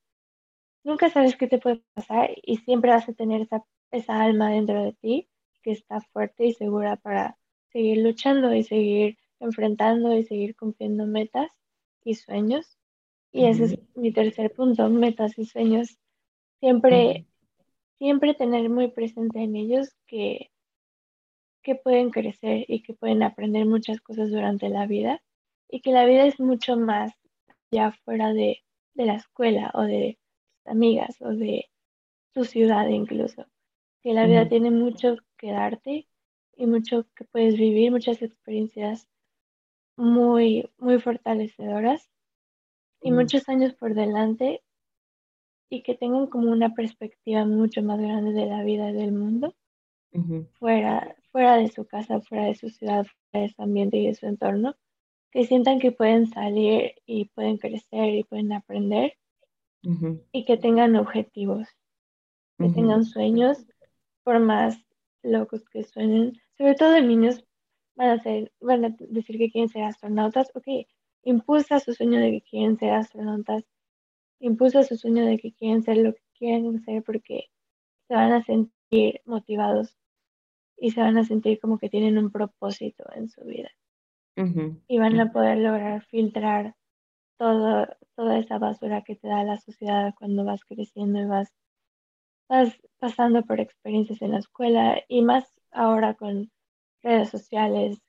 nunca 0.83 1.09
sabes 1.09 1.37
qué 1.37 1.46
te 1.46 1.59
puede 1.59 1.83
pasar 1.94 2.30
y 2.42 2.56
siempre 2.59 2.90
vas 2.90 3.09
a 3.09 3.12
tener 3.12 3.42
esa, 3.42 3.64
esa 3.92 4.20
alma 4.20 4.50
dentro 4.50 4.83
de 4.83 4.92
ti 4.94 5.28
que 5.62 5.70
está 5.70 6.00
fuerte 6.00 6.46
y 6.46 6.54
segura 6.54 6.96
para 6.96 7.38
seguir 7.72 7.98
luchando 7.98 8.52
y 8.52 8.64
seguir 8.64 9.18
enfrentando 9.40 10.14
y 10.14 10.24
seguir 10.24 10.55
cumpliendo 10.55 11.07
metas 11.07 11.50
y 12.05 12.14
sueños. 12.14 12.79
Y 13.33 13.46
ese 13.46 13.64
es 13.64 13.79
mi 13.94 14.12
tercer 14.12 14.53
punto, 14.53 14.88
metas 14.88 15.38
y 15.38 15.44
sueños. 15.44 15.98
Siempre, 16.61 17.26
siempre 17.98 18.35
tener 18.35 18.68
muy 18.68 18.88
presente 18.88 19.40
en 19.40 19.57
ellos 19.57 19.94
que, 20.07 20.50
que 21.62 21.74
pueden 21.74 22.11
crecer 22.11 22.64
y 22.68 22.83
que 22.83 22.94
pueden 22.94 23.22
aprender 23.22 23.66
muchas 23.66 24.00
cosas 24.00 24.31
durante 24.31 24.68
la 24.68 24.87
vida 24.87 25.22
y 25.68 25.81
que 25.81 25.92
la 25.92 26.05
vida 26.05 26.26
es 26.26 26.40
mucho 26.40 26.76
más 26.76 27.12
ya 27.70 27.92
fuera 28.05 28.33
de, 28.33 28.62
de 28.94 29.07
la 29.07 29.14
escuela 29.14 29.70
o 29.74 29.83
de 29.83 30.18
tus 30.57 30.72
amigas 30.72 31.16
o 31.20 31.29
de 31.29 31.70
tu 32.33 32.44
ciudad 32.44 32.88
incluso. 32.88 33.46
Que 34.03 34.12
la 34.12 34.26
vida 34.26 34.48
tiene 34.48 34.70
mucho 34.70 35.16
que 35.37 35.53
darte 35.53 36.09
y 36.57 36.66
mucho 36.66 37.07
que 37.14 37.24
puedes 37.24 37.57
vivir, 37.57 37.90
muchas 37.90 38.22
experiencias 38.22 39.09
muy, 40.00 40.70
muy 40.78 40.98
fortalecedoras 40.98 42.10
y 43.02 43.12
muchos 43.12 43.48
años 43.48 43.74
por 43.74 43.94
delante 43.94 44.62
y 45.68 45.82
que 45.82 45.94
tengan 45.94 46.26
como 46.26 46.50
una 46.50 46.74
perspectiva 46.74 47.44
mucho 47.44 47.82
más 47.82 48.00
grande 48.00 48.32
de 48.32 48.46
la 48.46 48.64
vida 48.64 48.92
del 48.92 49.12
mundo 49.12 49.54
fuera, 50.58 51.14
fuera 51.30 51.56
de 51.56 51.68
su 51.68 51.86
casa, 51.86 52.20
fuera 52.20 52.46
de 52.46 52.54
su 52.54 52.70
ciudad, 52.70 53.06
fuera 53.30 53.46
de 53.46 53.52
su 53.52 53.62
ambiente 53.62 53.98
y 53.98 54.06
de 54.06 54.14
su 54.14 54.26
entorno, 54.26 54.74
que 55.30 55.44
sientan 55.44 55.78
que 55.78 55.92
pueden 55.92 56.26
salir 56.28 56.94
y 57.06 57.26
pueden 57.26 57.58
crecer 57.58 58.14
y 58.14 58.24
pueden 58.24 58.52
aprender 58.52 59.16
y 60.32 60.44
que 60.44 60.56
tengan 60.56 60.96
objetivos, 60.96 61.68
que 62.58 62.70
tengan 62.70 63.04
sueños, 63.04 63.66
por 64.24 64.40
más 64.40 64.82
locos 65.22 65.68
que 65.68 65.84
suenen, 65.84 66.40
sobre 66.56 66.74
todo 66.74 66.92
de 66.92 67.02
niños 67.02 67.44
van 68.00 68.18
a, 68.18 68.22
ser, 68.22 68.50
van 68.60 68.84
a 68.86 68.96
decir 68.98 69.36
que 69.36 69.50
quieren 69.50 69.68
ser 69.68 69.82
astronautas, 69.82 70.50
ok, 70.54 70.86
impulsa 71.24 71.80
su 71.80 71.92
sueño 71.92 72.18
de 72.18 72.30
que 72.30 72.40
quieren 72.40 72.78
ser 72.78 72.94
astronautas, 72.94 73.64
impulsa 74.38 74.82
su 74.84 74.96
sueño 74.96 75.26
de 75.26 75.36
que 75.36 75.52
quieren 75.52 75.82
ser 75.82 75.98
lo 75.98 76.14
que 76.14 76.22
quieren 76.38 76.80
ser 76.82 77.02
porque 77.02 77.50
se 78.08 78.14
van 78.14 78.32
a 78.32 78.42
sentir 78.42 79.20
motivados 79.26 79.98
y 80.78 80.92
se 80.92 81.02
van 81.02 81.18
a 81.18 81.24
sentir 81.24 81.60
como 81.60 81.78
que 81.78 81.90
tienen 81.90 82.16
un 82.16 82.30
propósito 82.30 83.04
en 83.14 83.28
su 83.28 83.44
vida. 83.44 83.70
Y 84.88 84.98
van 84.98 85.20
a 85.20 85.30
poder 85.30 85.58
lograr 85.58 86.02
filtrar 86.06 86.74
todo, 87.36 87.86
toda 88.16 88.38
esa 88.38 88.58
basura 88.58 89.02
que 89.02 89.14
te 89.16 89.28
da 89.28 89.44
la 89.44 89.58
sociedad 89.58 90.14
cuando 90.18 90.46
vas 90.46 90.64
creciendo 90.64 91.20
y 91.20 91.26
vas, 91.26 91.52
vas 92.48 92.80
pasando 92.98 93.42
por 93.42 93.60
experiencias 93.60 94.22
en 94.22 94.30
la 94.30 94.38
escuela 94.38 95.02
y 95.06 95.20
más 95.20 95.60
ahora 95.70 96.14
con 96.14 96.50
redes 97.02 97.30
sociales. 97.30 98.00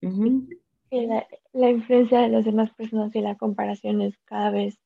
y 0.00 1.06
la, 1.06 1.26
la, 1.52 1.70
influencia 1.70 2.20
de 2.20 2.28
las 2.28 2.44
demás 2.44 2.70
personas 2.74 3.14
y 3.14 3.20
la 3.20 3.36
comparación 3.36 4.02
es 4.02 4.18
cada 4.24 4.50
vez 4.50 4.78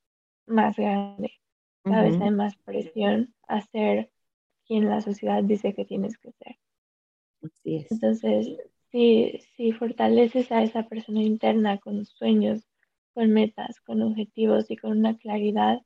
más 0.46 0.76
grande. 0.76 1.32
Cada 1.82 2.02
vez 2.02 2.20
hay 2.20 2.30
más 2.30 2.56
presión 2.56 3.34
a 3.46 3.60
ser 3.60 4.10
quien 4.66 4.88
la 4.88 5.00
sociedad 5.00 5.42
dice 5.44 5.74
que 5.74 5.84
tienes 5.84 6.18
que 6.18 6.32
ser. 6.32 6.56
Entonces, 7.64 8.58
si, 8.90 9.38
si 9.56 9.72
fortaleces 9.72 10.50
a 10.50 10.62
esa 10.62 10.88
persona 10.88 11.22
interna 11.22 11.78
con 11.78 12.04
sueños, 12.04 12.66
con 13.14 13.30
metas, 13.30 13.80
con 13.80 14.02
objetivos 14.02 14.70
y 14.70 14.76
con 14.76 14.98
una 14.98 15.16
claridad 15.16 15.80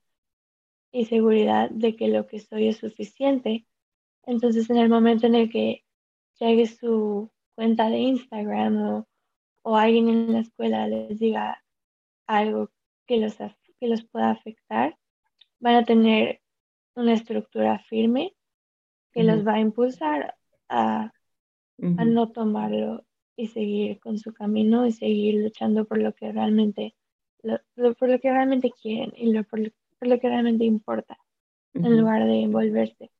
y 0.93 1.05
seguridad 1.05 1.71
de 1.71 1.97
que 1.97 2.09
lo 2.09 2.27
que 2.27 2.41
soy 2.41 2.69
es 2.69 2.79
suficiente, 2.79 3.67
entonces 4.25 4.69
en 4.71 4.79
el 4.79 4.89
momento 4.89 5.27
en 5.27 5.35
el 5.35 5.51
que 5.51 5.85
llegue 6.39 6.67
su 6.67 7.31
cuenta 7.61 7.91
de 7.91 7.99
Instagram 7.99 8.83
o, 8.83 9.09
o 9.61 9.77
alguien 9.77 10.09
en 10.09 10.33
la 10.33 10.41
escuela 10.41 10.89
les 10.89 11.19
diga 11.19 11.63
algo 12.27 12.71
que 13.07 13.19
los, 13.19 13.37
que 13.37 13.87
los 13.87 14.03
pueda 14.07 14.31
afectar, 14.31 14.97
van 15.59 15.75
a 15.75 15.85
tener 15.85 16.41
una 16.95 17.13
estructura 17.13 17.79
firme 17.81 18.35
que 19.13 19.25
los 19.25 19.47
va 19.47 19.57
a 19.57 19.61
impulsar 19.61 20.37
a 20.71 21.13
a 21.99 22.05
no 22.05 22.31
tomarlo 22.31 23.05
y 23.37 23.49
seguir 23.49 24.01
con 24.01 24.19
su 24.19 24.33
camino 24.33 24.87
y 24.87 24.93
seguir 24.93 25.43
luchando 25.43 25.85
por 25.85 25.99
lo 25.99 26.15
que 26.15 26.33
realmente, 26.33 26.95
por 27.43 28.09
lo 28.09 28.21
que 28.21 28.31
realmente 28.31 28.71
quieren 28.71 29.13
y 29.17 29.33
lo, 29.33 29.45
por, 29.45 29.61
lo, 29.61 30.19
que 30.19 30.29
realmente 30.29 30.65
importa, 30.65 31.19
en 31.75 31.99
lugar 31.99 32.25
de 32.25 32.41
envolverse. 32.41 33.11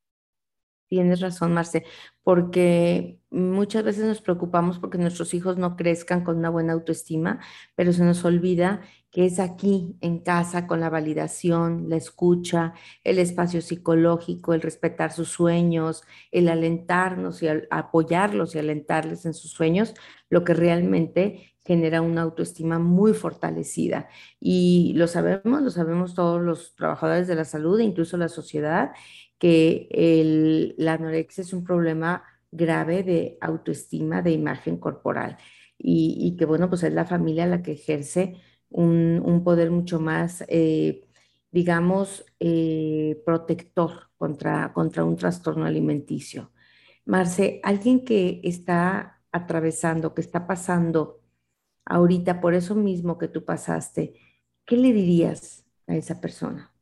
Tienes 0.91 1.21
razón, 1.21 1.55
Marce, 1.55 1.85
porque 2.25 3.21
muchas 3.31 3.85
veces 3.85 4.05
nos 4.07 4.21
preocupamos 4.21 4.81
porque 4.81 4.99
nuestros 4.99 5.35
hijos 5.35 5.57
no 5.57 5.77
crezcan 5.77 6.25
con 6.25 6.37
una 6.39 6.51
buena 6.51 6.73
autoestima, 6.73 7.39
pero 7.77 7.93
se 7.93 8.03
nos 8.03 8.25
olvida 8.25 8.81
que 9.13 9.25
es 9.25 9.39
aquí, 9.39 9.95
en 10.01 10.19
casa, 10.19 10.67
con 10.67 10.81
la 10.81 10.91
validación, 10.91 11.89
la 11.89 11.95
escucha, 11.95 12.75
el 13.05 13.21
espacio 13.21 13.63
psicológico, 13.63 14.53
el 14.53 14.63
respetar 14.63 15.13
sus 15.13 15.29
sueños, 15.29 16.03
el 16.33 16.49
alentarnos 16.49 17.41
y 17.45 17.47
apoyarlos 17.71 18.57
y 18.57 18.59
alentarles 18.59 19.27
en 19.27 19.35
sus 19.35 19.53
sueños, 19.53 19.95
lo 20.29 20.43
que 20.43 20.55
realmente 20.55 21.55
genera 21.71 22.03
una 22.03 22.23
autoestima 22.23 22.81
muy 22.81 23.15
fortalecida. 23.15 24.09
Y 24.41 24.93
lo 24.97 25.07
sabemos, 25.07 25.63
lo 25.63 25.71
sabemos 25.71 26.15
todos 26.15 26.43
los 26.43 26.75
trabajadores 26.75 27.29
de 27.29 27.37
la 27.37 27.45
salud 27.45 27.79
e 27.79 27.85
incluso 27.85 28.17
la 28.17 28.29
sociedad, 28.29 28.91
que 29.39 29.87
el, 29.93 30.75
la 30.79 30.95
anorexia 30.95 31.43
es 31.43 31.53
un 31.53 31.63
problema 31.63 32.25
grave 32.51 33.05
de 33.05 33.39
autoestima, 33.41 34.21
de 34.21 34.33
imagen 34.33 34.79
corporal 34.79 35.37
y, 35.79 36.37
que 36.37 36.45
bueno, 36.45 36.69
pues 36.69 36.83
es 36.83 36.93
la 36.93 37.05
familia 37.07 37.47
la 37.47 37.63
que 37.63 37.73
ejerce 37.73 38.35
un, 38.69 39.43
poder 39.45 39.71
mucho 39.71 40.01
más, 40.01 40.45
eh, 40.49 41.07
digamos, 41.53 42.25
eh, 42.41 43.23
protector 43.25 44.11
contra, 44.19 44.73
contra 44.73 45.05
un 45.05 45.17
trastorno 45.17 45.67
alimenticio. 45.67 46.51
Marce, 47.05 47.61
alguien 47.63 48.05
que 48.05 48.41
está 48.43 49.23
atravesando, 49.31 50.15
que 50.15 50.21
está 50.21 50.47
pasando 50.49 51.21
ahorita 51.85 52.41
por 52.41 52.55
eso 52.55 52.75
mismo 52.75 53.19
que 53.19 53.29
tú 53.29 53.45
pasaste, 53.45 54.15
¿qué 54.65 54.77
le 54.77 54.93
dirías 54.93 55.67
a 55.87 55.97
esa 55.97 56.21
persona? 56.21 56.73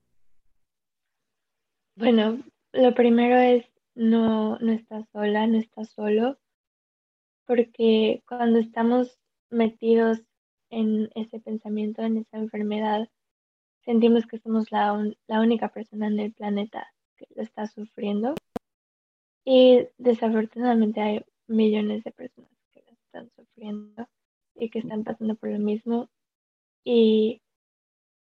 Bueno, 1.96 2.42
lo 2.72 2.94
primero 2.94 3.36
es 3.36 3.66
no, 3.94 4.58
no 4.58 4.78
sola, 5.12 5.46
no 5.46 5.58
estás 5.58 5.90
solo, 5.90 6.38
porque 7.46 8.22
cuando 8.28 8.58
estamos 8.58 9.18
metidos 9.50 10.20
en 10.70 11.10
ese 11.14 11.40
pensamiento, 11.40 12.02
en 12.02 12.18
esa 12.18 12.36
enfermedad, 12.36 13.08
sentimos 13.84 14.26
que 14.26 14.38
somos 14.38 14.70
la, 14.70 15.10
la 15.26 15.40
única 15.40 15.70
persona 15.70 16.06
en 16.06 16.20
el 16.20 16.32
planeta 16.32 16.86
que 17.16 17.26
lo 17.34 17.42
está 17.42 17.66
sufriendo. 17.66 18.34
Y 19.44 19.88
desafortunadamente 19.96 21.00
hay 21.00 21.24
millones 21.46 22.04
de 22.04 22.12
personas 22.12 22.50
que 22.70 22.84
lo 22.86 22.92
están 22.92 23.30
sufriendo 23.34 24.06
y 24.58 24.70
que 24.70 24.80
están 24.80 25.04
pasando 25.04 25.34
por 25.36 25.50
lo 25.50 25.58
mismo. 25.58 26.08
Y, 26.84 27.40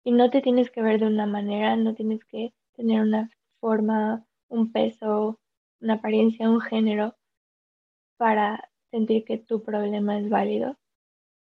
y 0.04 0.12
no 0.12 0.30
te 0.30 0.42
tienes 0.42 0.70
que 0.70 0.82
ver 0.82 1.00
de 1.00 1.06
una 1.06 1.26
manera, 1.26 1.76
no 1.76 1.94
tienes 1.94 2.24
que 2.24 2.52
tener 2.74 3.02
una 3.02 3.30
forma, 3.60 4.24
un 4.48 4.72
peso, 4.72 5.38
una 5.80 5.94
apariencia, 5.94 6.50
un 6.50 6.60
género 6.60 7.16
para 8.16 8.70
sentir 8.90 9.24
que 9.24 9.38
tu 9.38 9.62
problema 9.62 10.18
es 10.18 10.28
válido. 10.28 10.76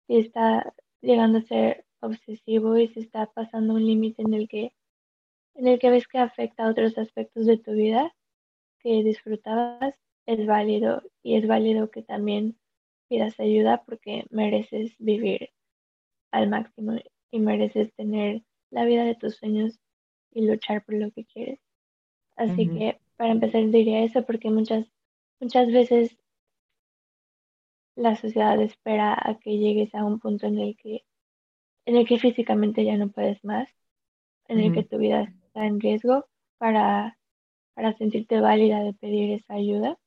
Si 0.07 0.17
está 0.17 0.73
llegando 1.01 1.39
a 1.39 1.41
ser 1.41 1.85
obsesivo 2.01 2.77
y 2.77 2.87
se 2.89 2.99
está 2.99 3.27
pasando 3.27 3.73
un 3.73 3.85
límite 3.85 4.21
en 4.21 4.33
el 4.33 4.47
que 4.47 4.73
en 5.55 5.67
el 5.67 5.79
que 5.79 5.89
ves 5.89 6.07
que 6.07 6.19
afecta 6.19 6.65
a 6.65 6.69
otros 6.69 6.97
aspectos 6.99 7.47
de 7.47 7.57
tu 7.57 7.71
vida 7.71 8.13
que 8.79 9.03
disfrutabas, 9.03 9.95
es 10.27 10.45
válido 10.45 11.01
y 11.23 11.35
es 11.35 11.47
válido 11.47 11.89
que 11.89 12.03
también 12.03 12.59
pidas 13.07 13.39
ayuda 13.39 13.83
porque 13.85 14.25
mereces 14.29 14.95
vivir 14.99 15.49
al 16.31 16.49
máximo 16.49 16.93
y 17.31 17.39
mereces 17.39 17.93
tener 17.95 18.43
la 18.69 18.85
vida 18.85 19.03
de 19.03 19.15
tus 19.15 19.35
sueños 19.37 19.79
y 20.31 20.45
luchar 20.45 20.83
por 20.83 20.95
lo 20.95 21.11
que 21.11 21.25
quieres. 21.25 21.59
Así 22.35 22.67
que 22.69 22.99
para 23.15 23.31
empezar 23.31 23.65
diría 23.69 24.03
eso 24.03 24.23
porque 24.25 24.49
muchas, 24.51 24.85
muchas 25.39 25.71
veces 25.71 26.17
la 27.95 28.15
sociedad 28.15 28.61
espera 28.61 29.17
a 29.19 29.39
que 29.39 29.57
llegues 29.57 29.93
a 29.95 30.05
un 30.05 30.19
punto 30.19 30.45
en 30.45 30.59
el 30.59 30.77
que, 30.77 31.03
en 31.85 31.97
el 31.97 32.07
que 32.07 32.19
físicamente 32.19 32.85
ya 32.85 32.95
no 32.95 33.09
puedes 33.09 33.43
más, 33.43 33.69
en 34.47 34.59
el 34.59 34.71
que 34.71 34.83
tu 34.83 34.97
vida 34.99 35.33
está 35.45 35.65
en 35.65 35.79
riesgo 35.79 36.27
para, 36.59 37.17
para 37.73 37.93
sentirte 37.97 38.39
válida 38.39 38.83
de 38.83 38.93
pedir 38.93 39.31
esa 39.31 39.55
ayuda. 39.55 39.97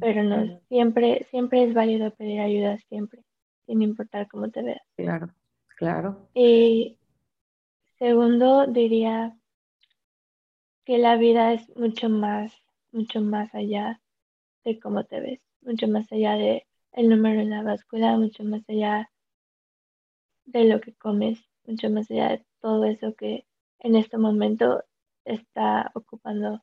Pero 0.00 0.24
no, 0.24 0.60
siempre, 0.68 1.26
siempre 1.30 1.62
es 1.62 1.74
válido 1.74 2.10
pedir 2.10 2.40
ayuda, 2.40 2.76
siempre, 2.88 3.22
sin 3.66 3.82
importar 3.82 4.26
cómo 4.26 4.50
te 4.50 4.62
veas. 4.62 4.82
Claro, 4.96 5.32
claro. 5.76 6.28
Y 6.34 6.98
segundo, 7.96 8.66
diría 8.66 9.36
que 10.84 10.98
la 10.98 11.16
vida 11.16 11.52
es 11.52 11.70
mucho 11.76 12.08
más, 12.08 12.52
mucho 12.90 13.20
más 13.20 13.54
allá 13.54 14.00
de 14.64 14.80
cómo 14.80 15.04
te 15.04 15.20
ves, 15.20 15.40
mucho 15.60 15.86
más 15.86 16.10
allá 16.10 16.34
de 16.34 16.66
el 16.90 17.08
número 17.08 17.40
en 17.40 17.50
la 17.50 17.62
báscula, 17.62 18.16
mucho 18.16 18.42
más 18.42 18.68
allá 18.68 19.08
de 20.46 20.64
lo 20.64 20.80
que 20.80 20.94
comes, 20.94 21.38
mucho 21.64 21.90
más 21.90 22.10
allá 22.10 22.30
de 22.30 22.44
todo 22.60 22.84
eso 22.86 23.14
que 23.14 23.46
en 23.78 23.94
este 23.94 24.18
momento 24.18 24.82
está 25.24 25.92
ocupando 25.94 26.60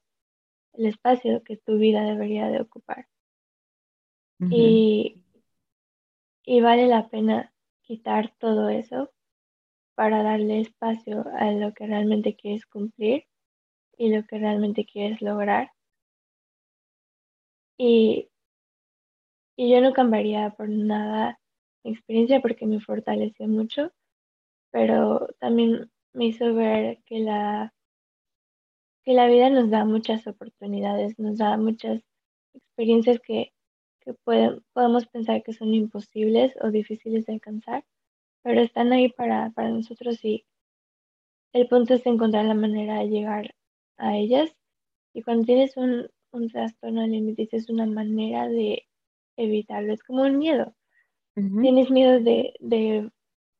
el 0.73 0.88
espacio 0.88 1.43
que 1.43 1.57
tu 1.57 1.77
vida 1.77 2.03
debería 2.03 2.47
de 2.49 2.62
ocupar. 2.62 3.07
y, 4.49 5.15
y 6.45 6.62
vale 6.62 6.86
la 6.88 7.10
pena 7.10 7.51
quitar 7.81 8.31
todo 8.38 8.69
eso 8.69 9.12
para 9.95 10.23
darle 10.23 10.62
espacio 10.62 11.25
a 11.39 11.51
lo 11.51 11.73
que 11.73 11.88
realmente 11.88 12.36
quieres 12.36 12.65
cumplir 12.67 13.25
y 13.97 14.10
lo 14.15 14.25
que 14.25 14.39
realmente 14.39 14.86
quieres 14.86 15.21
lograr. 15.21 15.71
Y, 17.77 18.29
y 19.55 19.71
yo 19.71 19.81
no 19.81 19.93
cambiaría 19.93 20.49
por 20.51 20.69
nada 20.69 21.39
mi 21.84 21.91
experiencia 21.91 22.41
porque 22.41 22.65
me 22.65 22.79
fortaleció 22.81 23.47
mucho, 23.47 23.91
pero 24.71 25.27
también 25.39 25.91
me 26.13 26.27
hizo 26.27 26.53
ver 26.53 26.99
que 27.05 27.19
la, 27.19 27.73
que 29.03 29.13
la 29.13 29.27
vida 29.27 29.49
nos 29.49 29.69
da 29.69 29.85
muchas 29.85 30.27
oportunidades, 30.27 31.17
nos 31.19 31.37
da 31.37 31.57
muchas 31.57 32.01
experiencias 32.53 33.19
que, 33.19 33.53
que 34.01 34.13
podemos 34.73 35.07
pensar 35.07 35.43
que 35.43 35.53
son 35.53 35.73
imposibles 35.73 36.53
o 36.61 36.71
difíciles 36.71 37.25
de 37.25 37.33
alcanzar, 37.33 37.85
pero 38.43 38.61
están 38.61 38.91
ahí 38.93 39.09
para, 39.09 39.51
para 39.51 39.69
nosotros 39.69 40.23
y 40.23 40.45
el 41.53 41.67
punto 41.67 41.95
es 41.95 42.05
encontrar 42.05 42.45
la 42.45 42.53
manera 42.53 42.99
de 42.99 43.09
llegar 43.09 43.55
a 43.97 44.17
ellas. 44.17 44.55
Y 45.13 45.21
cuando 45.21 45.45
tienes 45.45 45.75
un, 45.77 46.09
un 46.31 46.47
trastorno 46.49 47.01
alimenticio 47.01 47.57
es 47.57 47.69
una 47.69 47.85
manera 47.85 48.47
de 48.47 48.87
evitarlo, 49.37 49.93
es 49.93 50.03
como 50.03 50.23
un 50.23 50.37
miedo. 50.37 50.73
Tienes 51.33 51.89
miedo 51.89 52.19
de, 52.19 52.53
de 52.59 53.09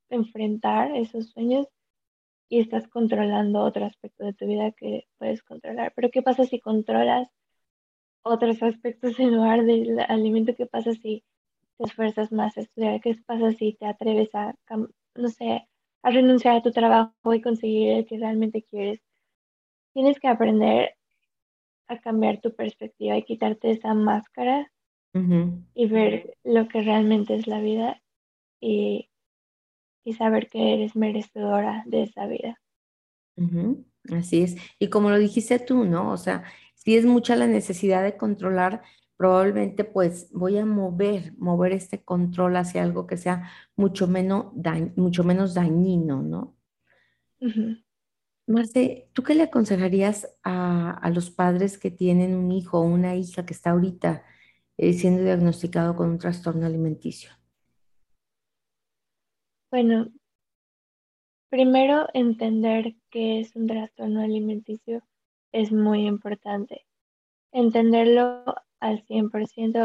enfrentar 0.10 0.96
esos 0.96 1.30
sueños 1.30 1.68
y 2.52 2.60
estás 2.60 2.86
controlando 2.90 3.62
otro 3.62 3.86
aspecto 3.86 4.26
de 4.26 4.34
tu 4.34 4.46
vida 4.46 4.74
que 4.74 5.08
puedes 5.18 5.42
controlar. 5.42 5.94
Pero 5.96 6.12
¿qué 6.12 6.22
pasa 6.22 6.44
si 6.44 6.60
controlas 6.60 7.30
otros 8.24 8.62
aspectos 8.62 9.18
en 9.22 9.34
lugar 9.34 9.64
del 9.64 9.98
alimento? 10.02 10.54
¿Qué 10.54 10.66
pasa 10.66 10.92
si 10.92 11.24
te 11.78 11.86
esfuerzas 11.86 12.34
más 12.34 12.58
a 12.58 12.62
estudiar? 12.62 13.00
¿Qué 13.00 13.16
pasa 13.26 13.54
si 13.54 13.72
te 13.76 13.86
atreves 13.86 14.36
a, 14.36 14.54
no 15.16 15.30
sé, 15.30 15.66
a 16.04 16.12
renunciar 16.12 16.58
a 16.58 16.62
tu 16.62 16.72
trabajo 16.72 17.34
y 17.34 17.42
conseguir 17.42 17.92
el 17.94 18.06
que 18.06 18.18
realmente 18.18 18.64
quieres? 18.70 19.00
Tienes 19.94 20.20
que 20.20 20.28
aprender 20.28 20.96
a 21.88 22.00
cambiar 22.02 22.42
tu 22.42 22.54
perspectiva 22.54 23.16
y 23.16 23.24
quitarte 23.24 23.72
esa 23.72 23.94
máscara 23.94 24.70
y 25.14 25.86
ver 25.88 26.38
lo 26.44 26.68
que 26.68 26.82
realmente 26.82 27.36
es 27.36 27.48
la 27.48 27.62
vida 27.62 28.02
y 28.60 29.11
y 30.04 30.14
saber 30.14 30.48
que 30.50 30.74
eres 30.74 30.96
merecedora 30.96 31.84
de 31.86 32.04
esa 32.04 32.28
vida. 32.28 32.60
Así 34.12 34.44
es. 34.44 34.56
Y 34.80 34.90
como 34.90 35.10
lo 35.10 35.18
dijiste 35.18 35.60
tú, 35.60 35.86
¿no? 35.86 36.12
O 36.12 36.18
sea, 36.18 36.44
si 36.76 36.96
es 36.96 37.06
mucha 37.06 37.36
la 37.36 37.48
necesidad 37.48 38.04
de 38.04 38.18
controlar, 38.18 38.82
probablemente 39.18 39.84
pues 39.84 40.32
voy 40.32 40.58
a 40.58 40.66
mover, 40.66 41.34
mover 41.38 41.74
este 41.74 42.04
control 42.04 42.56
hacia 42.58 42.82
algo 42.82 43.06
que 43.06 43.18
sea 43.18 43.52
mucho 43.76 44.08
menos, 44.08 44.48
mucho 44.96 45.24
menos 45.24 45.54
dañino, 45.54 46.24
¿no? 46.24 46.56
Marce, 48.48 49.10
¿tú 49.14 49.24
qué 49.24 49.36
le 49.36 49.44
aconsejarías 49.44 50.28
a, 50.44 51.10
los 51.14 51.30
padres 51.30 51.78
que 51.78 51.92
tienen 51.92 52.36
un 52.36 52.52
hijo 52.52 52.80
o 52.80 52.82
una 52.82 53.16
hija 53.16 53.46
que 53.46 53.54
está 53.54 53.72
ahorita 53.72 54.24
eh, 54.78 54.94
siendo 54.94 55.24
diagnosticado 55.24 55.96
con 55.96 56.10
un 56.10 56.18
trastorno 56.18 56.66
alimenticio? 56.66 57.32
Bueno, 59.72 60.12
primero 61.50 62.08
entender 62.14 62.96
que 63.10 63.40
es 63.40 63.56
un 63.56 63.68
trastorno 63.68 64.22
alimenticio 64.22 65.02
es 65.54 65.72
muy 65.72 66.08
importante. 66.08 66.86
Entenderlo 67.54 68.44
al 68.82 69.04
100% 69.04 69.80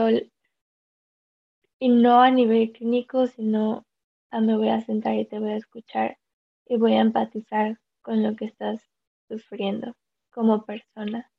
y 1.79 1.89
no 1.89 2.21
a 2.21 2.31
nivel 2.33 2.73
clínico, 2.73 3.29
sino 3.29 3.87
a 4.31 4.41
me 4.41 4.57
voy 4.57 4.71
a 4.71 4.81
sentar 4.81 5.15
y 5.15 5.25
te 5.25 5.39
voy 5.39 5.51
a 5.53 5.57
escuchar 5.57 6.19
y 6.67 6.77
voy 6.77 6.95
a 6.95 7.01
empatizar 7.01 7.79
con 8.03 8.25
lo 8.25 8.35
que 8.35 8.47
estás 8.47 8.83
sufriendo 9.29 9.95
como 10.31 10.65
persona. 10.65 11.31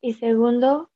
Y 0.00 0.14
segundo, 0.14 0.90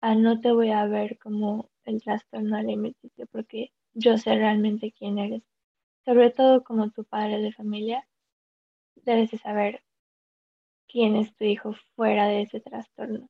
a 0.00 0.14
no 0.14 0.40
te 0.40 0.52
voy 0.52 0.70
a 0.70 0.86
ver 0.86 1.18
como 1.18 1.70
el 1.84 2.02
trastorno 2.02 2.56
alimenticio 2.56 3.26
porque 3.32 3.72
yo 3.94 4.18
sé 4.18 4.36
realmente 4.36 4.92
quién 4.92 5.18
eres 5.18 5.42
sobre 6.06 6.30
todo 6.30 6.62
como 6.62 6.90
tu 6.92 7.04
padre 7.04 7.40
de 7.42 7.52
familia, 7.52 8.06
debes 8.94 9.32
de 9.32 9.38
saber 9.38 9.82
quién 10.88 11.16
es 11.16 11.34
tu 11.34 11.44
hijo 11.44 11.74
fuera 11.96 12.28
de 12.28 12.42
ese 12.42 12.60
trastorno. 12.60 13.28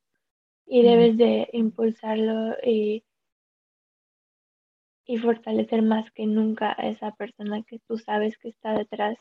Y 0.66 0.82
debes 0.82 1.16
de 1.16 1.48
impulsarlo 1.54 2.54
y, 2.62 3.02
y 5.06 5.16
fortalecer 5.16 5.80
más 5.80 6.10
que 6.10 6.26
nunca 6.26 6.74
a 6.76 6.88
esa 6.88 7.12
persona 7.12 7.62
que 7.62 7.78
tú 7.78 7.96
sabes 7.96 8.36
que 8.36 8.50
está 8.50 8.74
detrás 8.74 9.16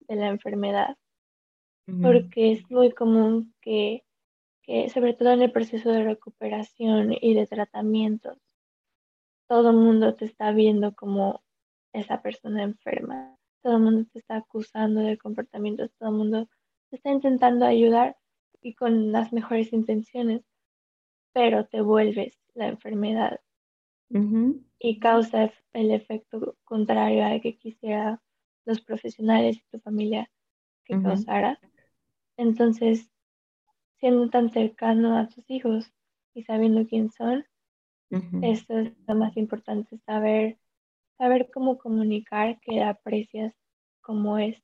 de 0.00 0.16
la 0.16 0.28
enfermedad. 0.28 0.96
Porque 2.02 2.52
es 2.52 2.70
muy 2.70 2.92
común 2.92 3.52
que, 3.60 4.04
que, 4.62 4.88
sobre 4.90 5.14
todo 5.14 5.32
en 5.32 5.42
el 5.42 5.50
proceso 5.50 5.90
de 5.90 6.04
recuperación 6.04 7.12
y 7.20 7.34
de 7.34 7.46
tratamientos, 7.48 8.38
todo 9.48 9.70
el 9.70 9.76
mundo 9.76 10.14
te 10.14 10.24
está 10.24 10.52
viendo 10.52 10.94
como 10.94 11.42
esa 11.92 12.22
persona 12.22 12.62
enferma. 12.62 13.36
Todo 13.62 13.76
el 13.76 13.82
mundo 13.82 14.08
te 14.12 14.20
está 14.20 14.36
acusando 14.36 15.00
de 15.00 15.18
comportamientos, 15.18 15.90
todo 15.98 16.10
el 16.10 16.16
mundo 16.16 16.48
te 16.90 16.96
está 16.96 17.10
intentando 17.10 17.66
ayudar 17.66 18.16
y 18.62 18.74
con 18.74 19.12
las 19.12 19.32
mejores 19.32 19.72
intenciones, 19.72 20.42
pero 21.32 21.66
te 21.66 21.80
vuelves 21.80 22.38
la 22.54 22.68
enfermedad 22.68 23.40
y 24.78 24.98
causa 24.98 25.52
el 25.72 25.90
efecto 25.92 26.56
contrario 26.64 27.24
al 27.24 27.40
que 27.40 27.56
quisiera 27.56 28.20
los 28.64 28.80
profesionales 28.80 29.58
y 29.58 29.64
tu 29.70 29.78
familia 29.80 30.30
que 30.84 31.00
causara. 31.00 31.60
Entonces, 32.36 33.10
siendo 33.98 34.30
tan 34.30 34.50
cercano 34.50 35.16
a 35.18 35.28
tus 35.28 35.48
hijos 35.50 35.92
y 36.34 36.42
sabiendo 36.44 36.86
quién 36.86 37.10
son, 37.10 37.44
eso 38.42 38.78
es 38.78 38.92
lo 39.06 39.14
más 39.14 39.36
importante, 39.36 39.98
saber 40.06 40.58
saber 41.20 41.50
cómo 41.52 41.76
comunicar 41.76 42.58
que 42.62 42.82
aprecias 42.82 43.52
cómo 44.00 44.38
es 44.38 44.56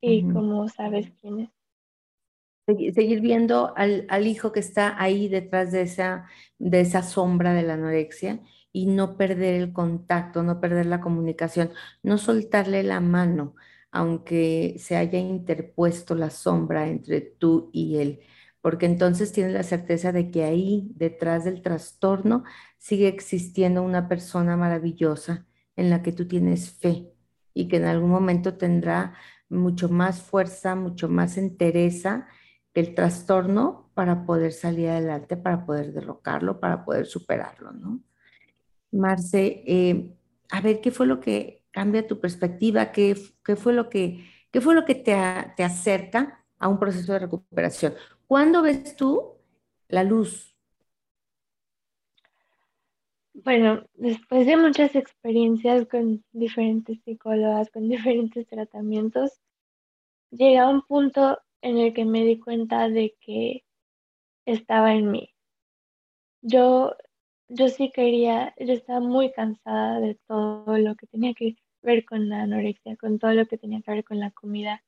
y 0.00 0.24
cómo 0.24 0.68
sabes 0.68 1.12
quién 1.20 1.38
es. 2.66 2.94
Seguir 2.94 3.20
viendo 3.20 3.72
al, 3.76 4.06
al, 4.08 4.26
hijo 4.26 4.50
que 4.50 4.58
está 4.58 5.00
ahí 5.00 5.28
detrás 5.28 5.70
de 5.70 5.82
esa, 5.82 6.26
de 6.58 6.80
esa 6.80 7.04
sombra 7.04 7.54
de 7.54 7.62
la 7.62 7.74
anorexia 7.74 8.40
y 8.72 8.86
no 8.86 9.16
perder 9.16 9.54
el 9.54 9.72
contacto, 9.72 10.42
no 10.42 10.60
perder 10.60 10.86
la 10.86 11.00
comunicación, 11.00 11.70
no 12.02 12.18
soltarle 12.18 12.82
la 12.82 13.00
mano, 13.00 13.54
aunque 13.92 14.74
se 14.78 14.96
haya 14.96 15.20
interpuesto 15.20 16.16
la 16.16 16.30
sombra 16.30 16.88
entre 16.88 17.20
tú 17.20 17.70
y 17.72 17.98
él, 17.98 18.20
porque 18.60 18.86
entonces 18.86 19.32
tienes 19.32 19.52
la 19.52 19.62
certeza 19.62 20.10
de 20.10 20.30
que 20.32 20.42
ahí, 20.44 20.88
detrás 20.96 21.44
del 21.44 21.62
trastorno, 21.62 22.42
sigue 22.78 23.06
existiendo 23.06 23.82
una 23.82 24.08
persona 24.08 24.56
maravillosa 24.56 25.46
en 25.76 25.90
la 25.90 26.02
que 26.02 26.12
tú 26.12 26.26
tienes 26.26 26.70
fe 26.70 27.12
y 27.54 27.68
que 27.68 27.76
en 27.76 27.84
algún 27.84 28.10
momento 28.10 28.54
tendrá 28.54 29.14
mucho 29.48 29.88
más 29.88 30.22
fuerza, 30.22 30.74
mucho 30.74 31.08
más 31.08 31.36
entereza 31.36 32.26
que 32.72 32.80
el 32.80 32.94
trastorno 32.94 33.90
para 33.94 34.24
poder 34.24 34.52
salir 34.52 34.88
adelante, 34.88 35.36
para 35.36 35.66
poder 35.66 35.92
derrocarlo, 35.92 36.58
para 36.60 36.84
poder 36.84 37.06
superarlo, 37.06 37.72
¿no? 37.72 38.00
Marce, 38.90 39.62
eh, 39.66 40.14
a 40.50 40.60
ver, 40.60 40.80
¿qué 40.80 40.90
fue 40.90 41.06
lo 41.06 41.20
que 41.20 41.64
cambia 41.70 42.06
tu 42.06 42.20
perspectiva? 42.20 42.92
¿Qué, 42.92 43.16
qué 43.44 43.56
fue 43.56 43.72
lo 43.72 43.88
que, 43.88 44.24
qué 44.50 44.60
fue 44.60 44.74
lo 44.74 44.84
que 44.84 44.94
te, 44.94 45.14
te 45.56 45.64
acerca 45.64 46.44
a 46.58 46.68
un 46.68 46.78
proceso 46.78 47.12
de 47.12 47.20
recuperación? 47.20 47.94
¿Cuándo 48.26 48.62
ves 48.62 48.96
tú 48.96 49.38
la 49.88 50.04
luz? 50.04 50.51
Bueno, 53.34 53.84
después 53.94 54.46
de 54.46 54.56
muchas 54.56 54.94
experiencias 54.94 55.86
con 55.88 56.22
diferentes 56.32 57.00
psicólogas, 57.02 57.70
con 57.70 57.88
diferentes 57.88 58.46
tratamientos, 58.46 59.40
llegué 60.30 60.58
a 60.58 60.68
un 60.68 60.82
punto 60.82 61.38
en 61.62 61.78
el 61.78 61.94
que 61.94 62.04
me 62.04 62.24
di 62.24 62.38
cuenta 62.38 62.88
de 62.88 63.16
que 63.20 63.64
estaba 64.46 64.94
en 64.94 65.10
mí. 65.10 65.30
Yo, 66.42 66.94
yo 67.48 67.68
sí 67.68 67.90
quería, 67.90 68.54
yo 68.58 68.72
estaba 68.74 69.00
muy 69.00 69.32
cansada 69.32 70.00
de 70.00 70.16
todo 70.26 70.76
lo 70.78 70.94
que 70.96 71.06
tenía 71.06 71.34
que 71.34 71.56
ver 71.82 72.04
con 72.04 72.28
la 72.28 72.42
anorexia, 72.42 72.96
con 72.96 73.18
todo 73.18 73.32
lo 73.32 73.46
que 73.46 73.58
tenía 73.58 73.80
que 73.82 73.92
ver 73.92 74.04
con 74.04 74.20
la 74.20 74.30
comida, 74.32 74.82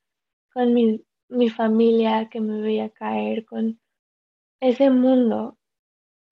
con 0.52 0.74
mi, 0.74 1.04
mi 1.28 1.48
familia 1.50 2.28
que 2.28 2.40
me 2.40 2.61
veía 2.61 2.90
caer, 2.90 3.44
con 3.46 3.80
ese 4.61 4.90
mundo 4.90 5.59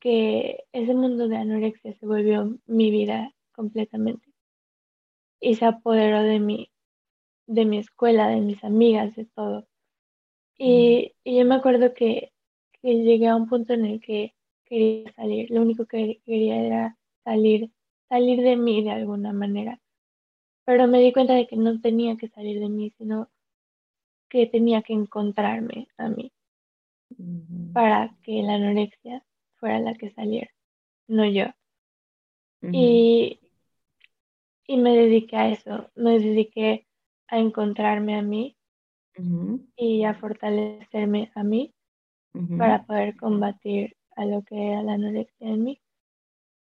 que 0.03 0.65
ese 0.73 0.95
mundo 0.95 1.29
de 1.29 1.37
anorexia 1.37 1.95
se 1.95 2.07
volvió 2.07 2.59
mi 2.67 2.91
vida 2.91 3.33
completamente 3.53 4.29
y 5.41 5.55
se 5.55 5.65
apoderó 5.65 6.23
de 6.25 6.41
mí, 6.41 6.73
de 7.47 7.65
mi 7.67 7.79
escuela, 7.79 8.27
de 8.27 8.41
mis 8.41 8.65
amigas, 8.65 9.15
de 9.15 9.27
todo. 9.27 9.69
Y, 10.59 11.15
yo 11.25 11.45
me 11.45 11.55
acuerdo 11.55 11.95
que, 11.95 12.33
que, 12.81 13.05
llegué 13.05 13.29
a 13.29 13.37
un 13.37 13.49
punto 13.49 13.75
en 13.75 13.87
el 13.87 14.01
que 14.01 14.35
quería 14.65 15.13
salir, 15.13 15.49
lo 15.53 15.63
único 15.63 15.87
que 15.87 16.21
quería 16.25 16.61
era 16.61 16.99
salir, 17.23 17.71
salir 18.09 18.43
de 18.43 18.57
mí 18.57 18.83
de 18.83 18.91
alguna 18.91 19.33
manera. 19.33 19.81
Pero 20.65 20.89
me 20.89 20.99
di 20.99 21.13
cuenta 21.13 21.35
de 21.35 21.47
que 21.47 21.57
no 21.57 21.81
tenía 21.81 22.17
que 22.17 22.29
salir 22.29 22.59
de 22.59 22.69
mí, 22.69 22.91
sino 22.99 23.31
que 24.29 24.47
tenía 24.47 24.83
que 24.83 24.95
encontrarme 24.95 25.87
a 25.97 26.09
mí 26.09 26.33
para 27.73 28.17
que 28.23 28.43
la 28.43 28.55
anorexia 28.55 29.23
fuera 29.63 29.79
la 29.79 29.95
que 29.95 30.11
saliera, 30.11 30.51
no 31.07 31.25
yo. 31.25 31.45
y, 32.63 33.39
y 34.67 34.77
me 34.77 34.97
dediqué 34.97 35.37
a 35.37 35.51
eso, 35.51 35.89
me 35.95 36.19
dediqué 36.19 36.89
a 37.29 37.39
encontrarme 37.39 38.17
a 38.17 38.23
mí 38.23 38.57
y 39.77 40.03
a 40.03 40.15
fortalecerme 40.15 41.31
a 41.37 41.45
mí 41.45 41.73
para 42.59 42.85
poder 42.87 43.17
combatir 43.17 43.97
a 44.17 44.25
lo 44.25 44.43
que 44.43 44.57
era 44.67 44.83
la 44.83 44.95
anorexia 44.95 45.49
en 45.49 45.63
mí. 45.63 45.81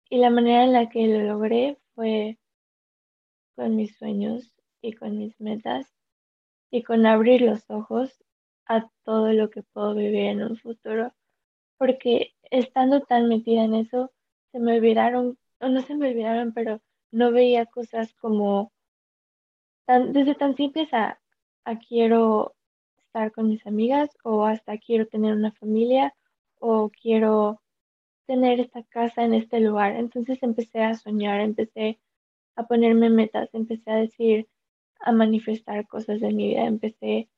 Y 0.09 0.17
la 0.17 0.31
manera 0.31 0.65
en 0.65 0.73
la 0.73 0.89
que 0.89 1.07
lo 1.09 1.21
logré 1.21 1.77
fue 1.95 2.39
con 3.55 3.77
mis 3.77 3.95
sueños 3.99 4.55
y 4.81 4.95
con 4.95 5.19
mis 5.19 5.39
metas 5.41 5.87
y 6.71 6.83
con 6.85 7.05
abrir 7.05 7.43
los 7.43 7.69
ojos 7.69 8.25
a 8.67 8.89
todo 9.05 9.35
lo 9.35 9.51
que 9.51 9.63
puedo 9.63 9.95
vivir 9.95 10.25
en 10.25 10.43
un 10.43 10.57
futuro 10.57 11.13
porque 11.79 12.35
estando 12.51 13.01
tan 13.03 13.29
metida 13.29 13.65
en 13.65 13.75
eso, 13.75 14.13
se 14.53 14.59
me 14.59 14.77
olvidaron, 14.79 15.39
o 15.61 15.69
no 15.69 15.83
se 15.83 15.95
me 15.95 16.11
olvidaron, 16.11 16.53
pero 16.53 16.81
no 17.11 17.33
veía 17.33 17.67
cosas 17.67 18.15
como 18.15 18.73
tan, 19.87 20.13
desde 20.13 20.35
tan 20.35 20.57
simples 20.57 20.93
a, 20.93 21.21
a 21.65 21.79
quiero 21.79 22.55
estar 22.99 23.33
con 23.33 23.49
mis 23.49 23.67
amigas 23.67 24.11
o 24.23 24.45
hasta 24.45 24.79
quiero 24.79 25.07
tener 25.07 25.35
una 25.35 25.53
familia 25.53 26.15
o 26.59 26.91
quiero 26.91 27.61
tener 28.27 28.61
esta 28.61 28.83
casa 28.85 29.25
en 29.25 29.35
este 29.35 29.61
lugar. 29.61 29.97
Entonces 29.97 30.43
empecé 30.43 30.83
a 30.83 30.95
soñar, 30.95 31.41
empecé 31.41 31.99
a 32.57 32.67
ponerme 32.67 33.11
metas, 33.11 33.49
empecé 33.55 33.91
a 33.91 33.97
decir, 33.97 34.49
a 35.01 35.13
manifestar 35.13 35.87
cosas 35.87 36.21
de 36.21 36.33
mi 36.33 36.49
vida, 36.49 36.67
empecé 36.67 37.29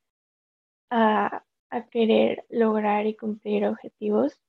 a, 0.89 1.43
a 1.69 1.85
querer 1.87 2.45
lograr 2.49 3.05
y 3.07 3.15
cumplir 3.15 3.65
objetivos 3.65 4.39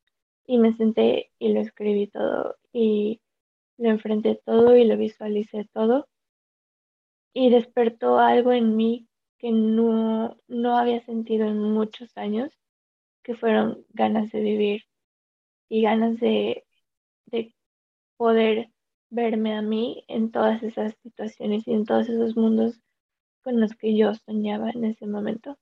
y 0.53 0.59
me 0.59 0.74
senté 0.74 1.30
y 1.38 1.55
lo 1.55 1.61
escribí 1.61 2.09
todo 2.09 2.57
y 2.74 3.22
lo 3.78 3.88
enfrenté 3.88 4.34
todo 4.44 4.76
y 4.76 4.84
lo 4.84 4.98
visualicé 4.98 5.66
todo 5.72 6.11
y 7.32 7.48
despertó 7.48 8.18
algo 8.18 8.53
en 8.53 8.76
mí 8.76 9.09
que 9.38 9.50
no, 9.50 10.36
no 10.48 10.76
había 10.76 11.00
sentido 11.07 11.46
en 11.46 11.59
muchos 11.59 12.14
años, 12.18 12.53
que 13.22 13.34
fueron 13.34 13.86
ganas 13.94 14.30
de 14.30 14.42
vivir 14.42 14.82
y 15.70 15.80
ganas 15.80 16.20
de, 16.20 16.66
de 17.24 17.55
poder 18.18 18.68
verme 19.09 19.55
a 19.55 19.62
mí 19.62 20.05
en 20.07 20.32
todas 20.32 20.62
esas 20.62 20.94
situaciones 21.03 21.66
y 21.66 21.72
en 21.72 21.86
todos 21.86 22.11
esos 22.11 22.36
mundos 22.36 22.78
con 23.42 23.59
los 23.59 23.74
que 23.74 23.96
yo 23.96 24.12
soñaba 24.26 24.68
en 24.68 24.84
ese 24.84 25.07
momento. 25.07 25.57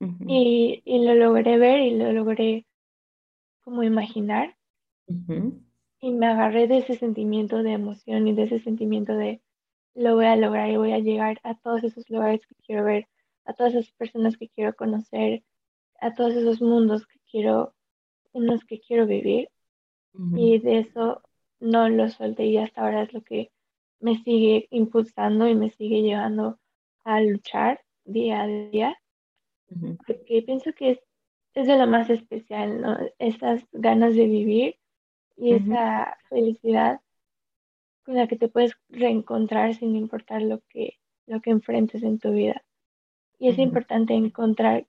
y, 0.00 0.82
y, 0.84 1.02
lo 1.02 1.14
logré 1.14 1.56
ver 1.56 1.80
y 1.80 1.96
lo 1.96 2.12
logré 2.12 2.65
como 3.66 3.82
imaginar. 3.82 4.56
Y 5.98 6.12
me 6.12 6.26
agarré 6.26 6.68
de 6.68 6.78
ese 6.78 6.94
sentimiento 6.94 7.64
de 7.64 7.72
emoción 7.72 8.28
y 8.28 8.32
de 8.32 8.44
ese 8.44 8.60
sentimiento 8.60 9.16
de 9.16 9.42
lo 9.94 10.14
voy 10.14 10.26
a 10.26 10.36
lograr 10.36 10.70
y 10.70 10.76
voy 10.76 10.92
a 10.92 11.00
llegar 11.00 11.40
a 11.42 11.56
todos 11.58 11.82
esos 11.82 12.08
lugares 12.08 12.46
que 12.46 12.54
quiero 12.64 12.84
ver, 12.84 13.08
a 13.44 13.54
todas 13.54 13.74
esas 13.74 13.90
personas 13.94 14.36
que 14.36 14.48
quiero 14.50 14.76
conocer, 14.76 15.42
a 16.00 16.14
todos 16.14 16.34
esos 16.34 16.62
mundos 16.62 17.08
que 17.08 17.18
quiero, 17.28 17.74
en 18.34 18.46
los 18.46 18.64
que 18.64 18.78
quiero 18.78 19.04
vivir. 19.04 19.50
Y 20.36 20.60
de 20.60 20.78
eso 20.78 21.22
no 21.58 21.88
lo 21.88 22.08
solté 22.08 22.46
y 22.46 22.58
hasta 22.58 22.82
ahora 22.82 23.02
es 23.02 23.12
lo 23.12 23.22
que 23.22 23.50
me 23.98 24.22
sigue 24.22 24.68
impulsando 24.70 25.48
y 25.48 25.56
me 25.56 25.70
sigue 25.70 26.02
llevando 26.02 26.60
a 27.02 27.20
luchar 27.20 27.84
día 28.04 28.42
a 28.42 28.46
día. 28.46 28.96
Porque 30.06 30.42
pienso 30.42 30.72
que 30.72 30.92
es, 30.92 31.00
es, 31.56 31.66
de 31.66 31.78
lo 31.78 31.86
más 31.86 32.10
especial, 32.10 32.80
¿no? 32.80 32.98
Esas 33.18 33.66
ganas 33.72 34.14
de 34.14 34.26
vivir 34.26 34.78
y 35.36 35.54
esa 35.54 36.16
felicidad 36.28 37.00
con 38.04 38.14
la 38.14 38.28
que 38.28 38.36
te 38.36 38.48
puedes 38.48 38.72
reencontrar 38.88 39.74
sin 39.74 39.96
importar 39.96 40.42
lo 40.42 40.60
que, 40.68 40.98
lo 41.26 41.40
que 41.40 41.50
enfrentes 41.50 42.02
en 42.02 42.18
tu 42.18 42.32
vida. 42.32 42.64
Y 43.38 43.48
es 43.48 43.58
importante 43.58 44.14
encontrar 44.14 44.86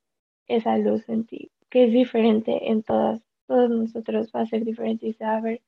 esa 0.47 0.77
luz 0.77 1.07
en 1.09 1.25
ti, 1.25 1.51
que 1.69 1.85
es 1.85 1.91
diferente 1.91 2.69
en 2.69 2.83
todas, 2.83 3.21
todos 3.47 3.69
nosotros, 3.69 4.31
va 4.35 4.41
a 4.41 4.45
ser 4.45 4.63
diferente 4.63 5.07
y 5.07 5.13
se 5.13 5.25
va 5.25 5.37
a 5.37 5.41
ver 5.41 5.61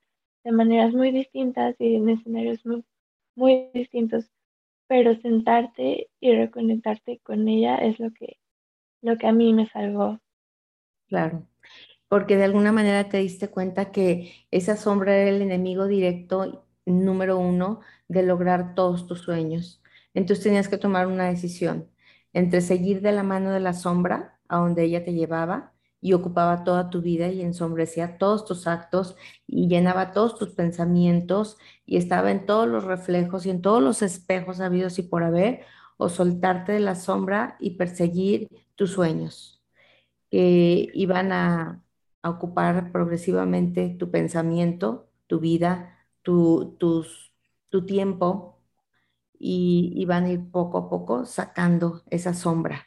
de 0.43 0.51
maneras 0.51 0.93
muy 0.93 1.11
distintas 1.11 1.75
y 1.79 1.95
en 1.95 2.09
escenarios 2.09 2.65
muy, 2.65 2.83
muy 3.35 3.69
distintos, 3.73 4.31
pero 4.87 5.15
sentarte 5.15 6.09
y 6.19 6.35
reconectarte 6.35 7.19
con 7.19 7.47
ella 7.47 7.77
es 7.77 7.99
lo 7.99 8.11
que, 8.11 8.37
lo 9.01 9.17
que 9.17 9.27
a 9.27 9.33
mí 9.33 9.53
me 9.53 9.67
salvó. 9.67 10.19
Claro, 11.09 11.47
porque 12.09 12.37
de 12.37 12.45
alguna 12.45 12.71
manera 12.71 13.09
te 13.09 13.17
diste 13.19 13.49
cuenta 13.49 13.91
que 13.91 14.33
esa 14.51 14.77
sombra 14.77 15.15
era 15.17 15.29
el 15.31 15.41
enemigo 15.41 15.87
directo 15.87 16.65
número 16.85 17.37
uno 17.39 17.81
de 18.09 18.23
lograr 18.23 18.75
todos 18.75 19.07
tus 19.07 19.21
sueños. 19.21 19.81
Entonces 20.13 20.43
tenías 20.43 20.69
que 20.69 20.77
tomar 20.77 21.07
una 21.07 21.27
decisión 21.29 21.89
entre 22.33 22.61
seguir 22.61 23.01
de 23.01 23.11
la 23.13 23.23
mano 23.23 23.51
de 23.51 23.59
la 23.61 23.73
sombra 23.73 24.39
a 24.49 24.57
donde 24.59 24.83
ella 24.85 25.03
te 25.05 25.13
llevaba 25.13 25.73
y 26.01 26.13
ocupaba 26.13 26.63
toda 26.65 26.89
tu 26.91 27.01
vida 27.01 27.29
y 27.29 27.41
ensombrecía 27.41 28.17
todos 28.19 28.45
tus 28.45 28.67
actos 28.67 29.15
y 29.47 29.67
llenaba 29.69 30.13
todos 30.13 30.37
tus 30.37 30.49
pensamientos 30.55 31.57
y 31.85 31.97
estaba 31.97 32.31
en 32.31 32.45
todos 32.47 32.67
los 32.67 32.85
reflejos 32.85 33.45
y 33.45 33.51
en 33.51 33.61
todos 33.61 33.83
los 33.83 34.01
espejos 34.03 34.59
habidos 34.61 34.99
y 34.99 35.03
por 35.03 35.23
haber, 35.23 35.61
o 35.97 36.09
soltarte 36.09 36.73
de 36.73 36.79
la 36.81 36.95
sombra 36.95 37.57
y 37.59 37.71
perseguir 37.77 38.49
tus 38.75 38.91
sueños 38.93 39.58
que 40.29 40.89
iban 40.93 41.31
a, 41.31 41.83
ocupar 42.21 42.91
progresivamente 42.91 43.95
tu 43.97 44.11
pensamiento, 44.11 45.09
tu 45.27 45.39
vida, 45.39 45.97
tu, 46.21 46.77
tu 47.69 47.85
tiempo 47.85 48.59
y, 49.39 50.05
van 50.05 50.25
a 50.25 50.31
ir 50.31 50.51
poco 50.51 50.77
a 50.77 50.89
poco 50.89 51.25
sacando 51.25 52.03
esa 52.09 52.33
sombra. 52.33 52.85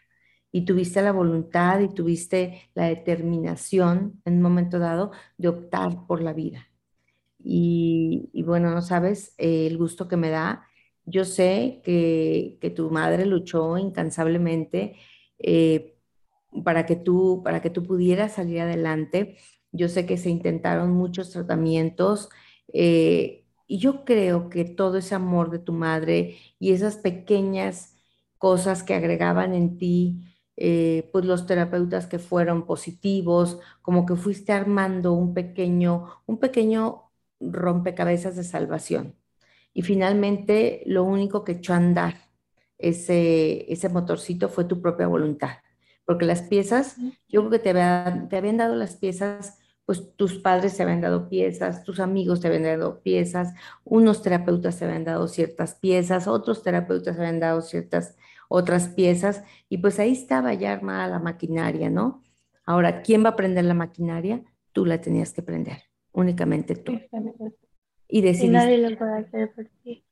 Y 0.52 0.64
tuviste 0.66 1.02
la 1.02 1.12
voluntad 1.12 1.80
y 1.80 1.88
tuviste 1.88 2.70
la 2.74 2.86
determinación 2.86 4.20
en 4.24 4.36
un 4.36 4.42
momento 4.42 4.78
dado 4.78 5.12
de 5.38 5.48
optar 5.48 6.06
por 6.06 6.22
la 6.22 6.34
vida. 6.34 6.68
Y, 7.38 8.30
bueno, 8.44 8.70
no 8.70 8.82
sabes 8.82 9.34
el 9.38 9.78
gusto 9.78 10.08
que 10.08 10.16
me 10.16 10.30
da. 10.30 10.66
Yo 11.04 11.24
sé 11.24 11.80
que, 11.84 12.58
que 12.60 12.70
tu 12.70 12.90
madre 12.90 13.26
luchó 13.26 13.78
incansablemente 13.78 14.96
eh, 15.38 15.96
para, 16.64 16.86
que 16.86 16.96
tú, 16.96 17.42
para 17.44 17.60
que 17.62 17.70
tú 17.70 17.82
pudieras 17.84 18.32
salir 18.34 18.60
adelante. 18.60 19.36
Yo 19.72 19.88
sé 19.88 20.06
que 20.06 20.16
se 20.18 20.30
intentaron 20.30 20.90
muchos 20.92 21.30
tratamientos, 21.30 22.28
eh, 22.72 23.44
y 23.66 23.78
yo 23.78 24.04
creo 24.04 24.50
que 24.50 24.64
todo 24.64 24.98
ese 24.98 25.14
amor 25.14 25.50
de 25.50 25.58
tu 25.58 25.72
madre 25.72 26.36
y 26.58 26.72
esas 26.72 26.96
pequeñas 26.96 27.96
cosas 28.38 28.82
que 28.82 28.94
agregaban 28.94 29.54
en 29.54 29.78
ti, 29.78 30.22
eh, 30.56 31.08
pues 31.12 31.24
los 31.24 31.46
terapeutas 31.46 32.06
que 32.06 32.18
fueron 32.18 32.66
positivos, 32.66 33.58
como 33.80 34.04
que 34.06 34.16
fuiste 34.16 34.52
armando 34.52 35.12
un 35.14 35.32
pequeño, 35.34 36.06
un 36.26 36.38
pequeño 36.38 37.10
rompecabezas 37.40 38.36
de 38.36 38.44
salvación. 38.44 39.16
Y 39.74 39.82
finalmente 39.82 40.82
lo 40.86 41.04
único 41.04 41.44
que 41.44 41.52
echó 41.52 41.74
a 41.74 41.76
andar 41.78 42.16
ese, 42.78 43.72
ese 43.72 43.88
motorcito 43.88 44.48
fue 44.48 44.64
tu 44.64 44.82
propia 44.82 45.06
voluntad. 45.08 45.61
Porque 46.04 46.26
las 46.26 46.42
piezas, 46.42 46.96
yo 47.28 47.40
creo 47.40 47.50
que 47.50 47.58
te, 47.58 47.72
te 48.28 48.36
habían 48.36 48.56
dado 48.56 48.74
las 48.74 48.96
piezas 48.96 49.58
pues 49.84 50.14
tus 50.16 50.38
padres 50.38 50.76
te 50.76 50.82
habían 50.82 51.00
dado 51.00 51.28
piezas, 51.28 51.82
tus 51.82 52.00
amigos 52.00 52.40
te 52.40 52.48
habían 52.48 52.62
dado 52.62 53.02
piezas, 53.02 53.54
unos 53.84 54.22
terapeutas 54.22 54.78
te 54.78 54.84
habían 54.84 55.04
dado 55.04 55.26
ciertas 55.28 55.74
piezas, 55.74 56.28
otros 56.28 56.62
terapeutas 56.62 57.16
te 57.16 57.22
habían 57.22 57.40
dado 57.40 57.60
ciertas 57.62 58.16
otras 58.48 58.88
piezas, 58.88 59.44
y 59.68 59.78
pues 59.78 59.98
ahí 59.98 60.12
estaba 60.12 60.54
ya 60.54 60.72
armada 60.72 61.08
la 61.08 61.18
maquinaria, 61.18 61.88
¿no? 61.88 62.22
Ahora, 62.64 63.02
¿quién 63.02 63.24
va 63.24 63.30
a 63.30 63.36
prender 63.36 63.64
la 63.64 63.74
maquinaria? 63.74 64.44
Tú 64.72 64.84
la 64.84 65.00
tenías 65.00 65.32
que 65.32 65.42
prender, 65.42 65.84
únicamente 66.12 66.76
tú. 66.76 67.00
Y, 68.08 68.20
decidiste, 68.20 68.52
nadie 68.52 68.78
lo 68.78 68.96
puede 68.96 69.18
hacer 69.18 69.52
por 69.54 69.66
ti. 69.82 70.04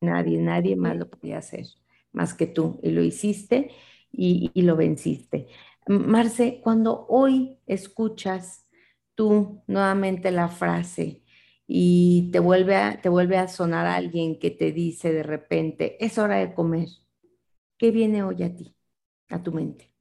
Nadie, 0.00 0.38
nadie 0.38 0.76
más 0.76 0.96
lo 0.96 1.08
podía 1.08 1.38
hacer, 1.38 1.66
más 2.12 2.34
que 2.34 2.46
tú, 2.46 2.80
y 2.82 2.90
lo 2.90 3.02
hiciste 3.02 3.70
y, 4.12 4.50
y 4.54 4.62
lo 4.62 4.76
venciste. 4.76 5.48
Marce, 5.88 6.60
cuando 6.62 7.06
hoy 7.08 7.58
escuchas 7.66 8.66
tú 9.14 9.62
nuevamente 9.66 10.30
la 10.32 10.48
frase 10.48 11.22
y 11.66 12.30
te 12.32 12.38
vuelve 12.40 12.76
a, 12.76 13.00
te 13.00 13.08
vuelve 13.08 13.38
a 13.38 13.48
sonar 13.48 13.86
alguien 13.86 14.38
que 14.38 14.50
te 14.50 14.72
dice 14.72 15.12
de 15.12 15.22
repente, 15.22 16.04
es 16.04 16.18
hora 16.18 16.36
de 16.36 16.54
comer, 16.54 16.88
¿qué 17.78 17.90
viene 17.90 18.22
hoy 18.22 18.42
a 18.42 18.54
ti, 18.54 18.76
a 19.30 19.42
tu 19.42 19.52
mente? 19.52 19.92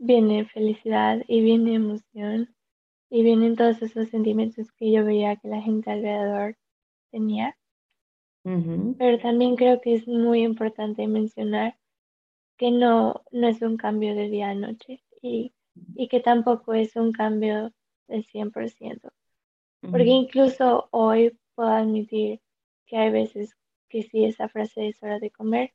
Viene 0.00 0.46
felicidad 0.46 1.22
y 1.28 1.42
viene 1.42 1.74
emoción 1.74 2.52
y 3.10 3.22
vienen 3.22 3.56
todos 3.56 3.82
esos 3.82 4.08
sentimientos 4.10 4.72
que 4.72 4.92
yo 4.92 5.04
veía 5.04 5.36
que 5.36 5.48
la 5.48 5.62
gente 5.62 5.90
alrededor 5.90 6.56
tenía. 7.10 7.56
Pero 8.98 9.18
también 9.18 9.56
creo 9.56 9.80
que 9.80 9.94
es 9.96 10.06
muy 10.06 10.44
importante 10.44 11.08
mencionar 11.08 11.76
que 12.60 12.70
no, 12.70 13.24
no 13.32 13.48
es 13.48 13.62
un 13.62 13.78
cambio 13.78 14.14
de 14.14 14.28
día 14.28 14.50
a 14.50 14.54
noche 14.54 15.02
y, 15.22 15.54
que 16.10 16.20
tampoco 16.20 16.74
es 16.74 16.94
un 16.94 17.10
cambio 17.10 17.72
del 18.06 18.26
100%. 18.26 19.10
Porque 19.80 20.10
incluso 20.10 20.86
hoy 20.90 21.38
puedo 21.54 21.70
admitir 21.70 22.42
que 22.84 22.98
hay 22.98 23.10
veces 23.10 23.56
que 23.88 24.02
si 24.02 24.26
esa 24.26 24.50
frase 24.50 24.88
es 24.88 25.02
hora 25.02 25.18
de 25.18 25.30
comer, 25.30 25.72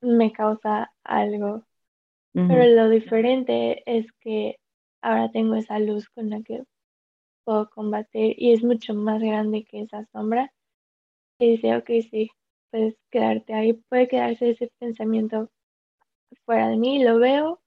me 0.00 0.32
causa 0.32 0.94
algo. 1.04 1.66
Pero 2.32 2.64
lo 2.64 2.88
diferente 2.88 3.82
es 3.84 4.10
que 4.20 4.58
ahora 5.02 5.30
tengo 5.30 5.54
esa 5.54 5.78
luz 5.80 6.08
con 6.08 6.30
la 6.30 6.40
que 6.40 6.62
puedo 7.44 7.68
combatir 7.68 8.36
y 8.38 8.54
es 8.54 8.64
mucho 8.64 8.94
más 8.94 9.20
grande 9.20 9.64
que 9.64 9.82
esa 9.82 10.06
sombra. 10.12 10.50
Y 11.38 11.50
dice, 11.50 11.76
ok, 11.76 11.90
sí, 12.10 12.30
puedes 12.70 12.96
quedarte 13.10 13.52
ahí, 13.52 13.74
puede 13.74 14.08
quedarse 14.08 14.48
ese 14.48 14.72
pensamiento 14.78 15.50
fuera 16.44 16.68
de 16.68 16.76
mí, 16.76 17.02
lo 17.02 17.18
veo, 17.18 17.60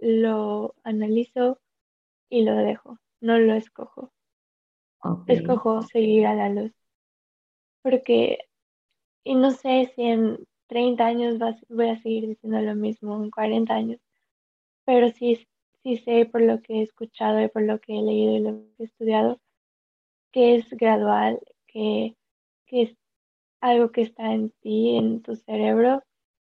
lo 0.00 0.74
analizo 0.84 1.60
y 2.28 2.44
lo 2.44 2.54
dejo, 2.56 2.98
no 3.20 3.38
lo 3.38 3.54
escojo. 3.54 4.12
Escojo 5.26 5.82
seguir 5.82 6.26
a 6.26 6.34
la 6.34 6.48
luz. 6.48 6.72
porque, 7.82 8.38
y 9.24 9.34
no 9.34 9.50
sé 9.50 9.92
si 9.94 10.02
en 10.02 10.46
30 10.68 11.06
años 11.06 11.38
voy 11.68 11.88
a 11.90 12.00
seguir 12.00 12.28
diciendo 12.28 12.60
lo 12.60 12.74
mismo, 12.74 13.22
en 13.22 13.30
40 13.30 13.74
años, 13.74 14.00
pero 14.84 15.10
sí, 15.10 15.46
sí 15.82 15.96
sé 15.98 16.26
por 16.26 16.40
lo 16.42 16.60
que 16.62 16.80
he 16.80 16.82
escuchado 16.82 17.42
y 17.42 17.48
por 17.48 17.62
lo 17.62 17.80
que 17.80 17.98
he 17.98 18.02
leído 18.02 18.36
y 18.36 18.40
lo 18.40 18.52
que 18.52 18.82
he 18.82 18.84
estudiado, 18.84 19.40
que 20.32 20.56
es 20.56 20.70
gradual, 20.70 21.40
que, 21.66 22.16
que 22.66 22.82
es 22.82 22.96
algo 23.60 23.92
que 23.92 24.02
está 24.02 24.32
en 24.32 24.50
ti, 24.60 24.96
en 24.96 25.22
tu 25.22 25.36
cerebro, 25.36 26.02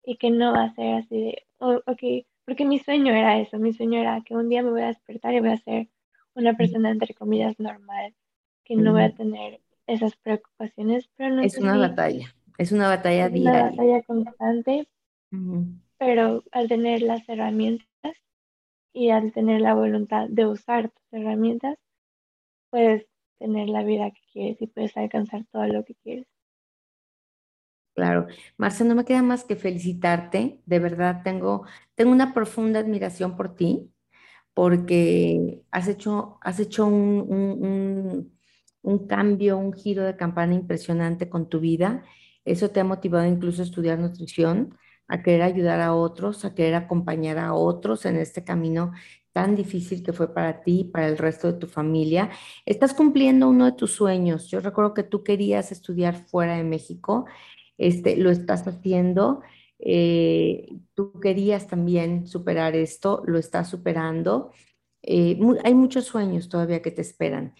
y 0.04 0.16
que 0.16 0.30
no 0.30 0.52
va 0.52 0.64
a 0.64 0.74
ser 0.74 0.94
así 0.94 1.16
de, 1.16 1.46
oh, 1.58 1.80
ok, 1.86 2.26
porque 2.44 2.64
mi 2.64 2.78
sueño 2.78 3.12
era 3.14 3.38
eso, 3.38 3.58
mi 3.58 3.72
sueño 3.72 4.00
era 4.00 4.20
que 4.22 4.34
un 4.34 4.48
día 4.48 4.62
me 4.62 4.70
voy 4.70 4.82
a 4.82 4.88
despertar 4.88 5.34
y 5.34 5.40
voy 5.40 5.50
a 5.50 5.58
ser 5.58 5.88
una 6.34 6.56
persona, 6.56 6.90
entre 6.90 7.14
comillas, 7.14 7.58
normal, 7.58 8.14
que 8.64 8.76
no 8.76 8.92
voy 8.92 9.02
a 9.02 9.14
tener 9.14 9.60
esas 9.86 10.16
preocupaciones, 10.16 11.08
pero 11.16 11.34
no 11.34 11.42
Es 11.42 11.58
una 11.58 11.76
batalla, 11.76 12.34
es 12.58 12.72
una 12.72 12.88
batalla 12.88 13.28
diaria. 13.28 13.50
Una 13.50 13.70
batalla 13.70 14.02
constante, 14.02 14.88
pero 15.98 16.44
al 16.52 16.68
tener 16.68 17.02
las 17.02 17.28
herramientas 17.28 17.86
y 18.92 19.10
al 19.10 19.32
tener 19.32 19.60
la 19.60 19.74
voluntad 19.74 20.28
de 20.28 20.46
usar 20.46 20.90
tus 20.90 21.12
herramientas, 21.12 21.78
puedes 22.70 23.06
tener 23.38 23.68
la 23.68 23.82
vida 23.82 24.10
que 24.10 24.20
quieres 24.32 24.62
y 24.62 24.66
puedes 24.66 24.96
alcanzar 24.96 25.44
todo 25.50 25.66
lo 25.66 25.84
que 25.84 25.94
quieres. 25.94 26.26
Claro, 27.94 28.26
Marcia, 28.56 28.84
no 28.84 28.96
me 28.96 29.04
queda 29.04 29.22
más 29.22 29.44
que 29.44 29.54
felicitarte. 29.56 30.60
De 30.66 30.78
verdad, 30.80 31.22
tengo, 31.22 31.64
tengo 31.94 32.10
una 32.10 32.34
profunda 32.34 32.80
admiración 32.80 33.36
por 33.36 33.54
ti, 33.54 33.92
porque 34.54 35.62
has 35.70 35.88
hecho, 35.88 36.38
has 36.42 36.60
hecho 36.60 36.86
un, 36.86 38.32
un, 38.82 39.06
cambio, 39.08 39.58
un 39.58 39.72
giro 39.72 40.04
de 40.04 40.16
campana 40.16 40.54
impresionante 40.54 41.28
con 41.28 41.48
tu 41.48 41.60
vida. 41.60 42.04
Eso 42.44 42.70
te 42.70 42.80
ha 42.80 42.84
motivado 42.84 43.26
incluso 43.26 43.62
a 43.62 43.64
estudiar 43.66 43.98
nutrición, 43.98 44.76
a 45.08 45.22
querer 45.22 45.42
ayudar 45.42 45.80
a 45.80 45.94
otros, 45.94 46.44
a 46.44 46.54
querer 46.54 46.74
acompañar 46.76 47.38
a 47.38 47.54
otros 47.54 48.06
en 48.06 48.16
este 48.16 48.44
camino 48.44 48.92
tan 49.32 49.56
difícil 49.56 50.02
que 50.04 50.12
fue 50.12 50.32
para 50.34 50.62
ti 50.62 50.80
y 50.80 50.84
para 50.84 51.08
el 51.08 51.18
resto 51.18 51.52
de 51.52 51.58
tu 51.58 51.66
familia. 51.68 52.30
Estás 52.66 52.94
cumpliendo 52.94 53.48
uno 53.48 53.66
de 53.66 53.72
tus 53.72 53.92
sueños. 53.92 54.48
Yo 54.50 54.60
recuerdo 54.60 54.94
que 54.94 55.02
tú 55.04 55.24
querías 55.24 55.72
estudiar 55.72 56.16
fuera 56.26 56.56
de 56.56 56.64
México 56.64 57.26
este, 57.78 58.16
lo 58.16 58.30
estás 58.30 58.66
haciendo. 58.66 59.42
Eh, 59.78 60.68
tú 60.94 61.20
querías 61.20 61.66
también 61.66 62.26
superar 62.26 62.76
esto, 62.76 63.22
lo 63.26 63.38
estás 63.38 63.68
superando. 63.68 64.52
Eh, 65.02 65.38
hay 65.64 65.74
muchos 65.74 66.04
sueños 66.06 66.48
todavía 66.48 66.82
que 66.82 66.90
te 66.90 67.02
esperan. 67.02 67.54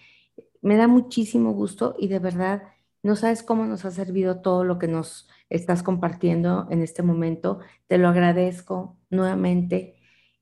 Me 0.61 0.77
da 0.77 0.87
muchísimo 0.87 1.53
gusto 1.53 1.95
y 1.99 2.07
de 2.07 2.19
verdad 2.19 2.63
no 3.03 3.15
sabes 3.15 3.43
cómo 3.43 3.65
nos 3.65 3.85
ha 3.85 3.91
servido 3.91 4.41
todo 4.41 4.63
lo 4.63 4.79
que 4.79 4.87
nos 4.87 5.29
estás 5.49 5.83
compartiendo 5.83 6.67
en 6.71 6.81
este 6.81 7.03
momento. 7.03 7.59
Te 7.87 7.97
lo 7.99 8.07
agradezco 8.07 8.97
nuevamente 9.09 9.95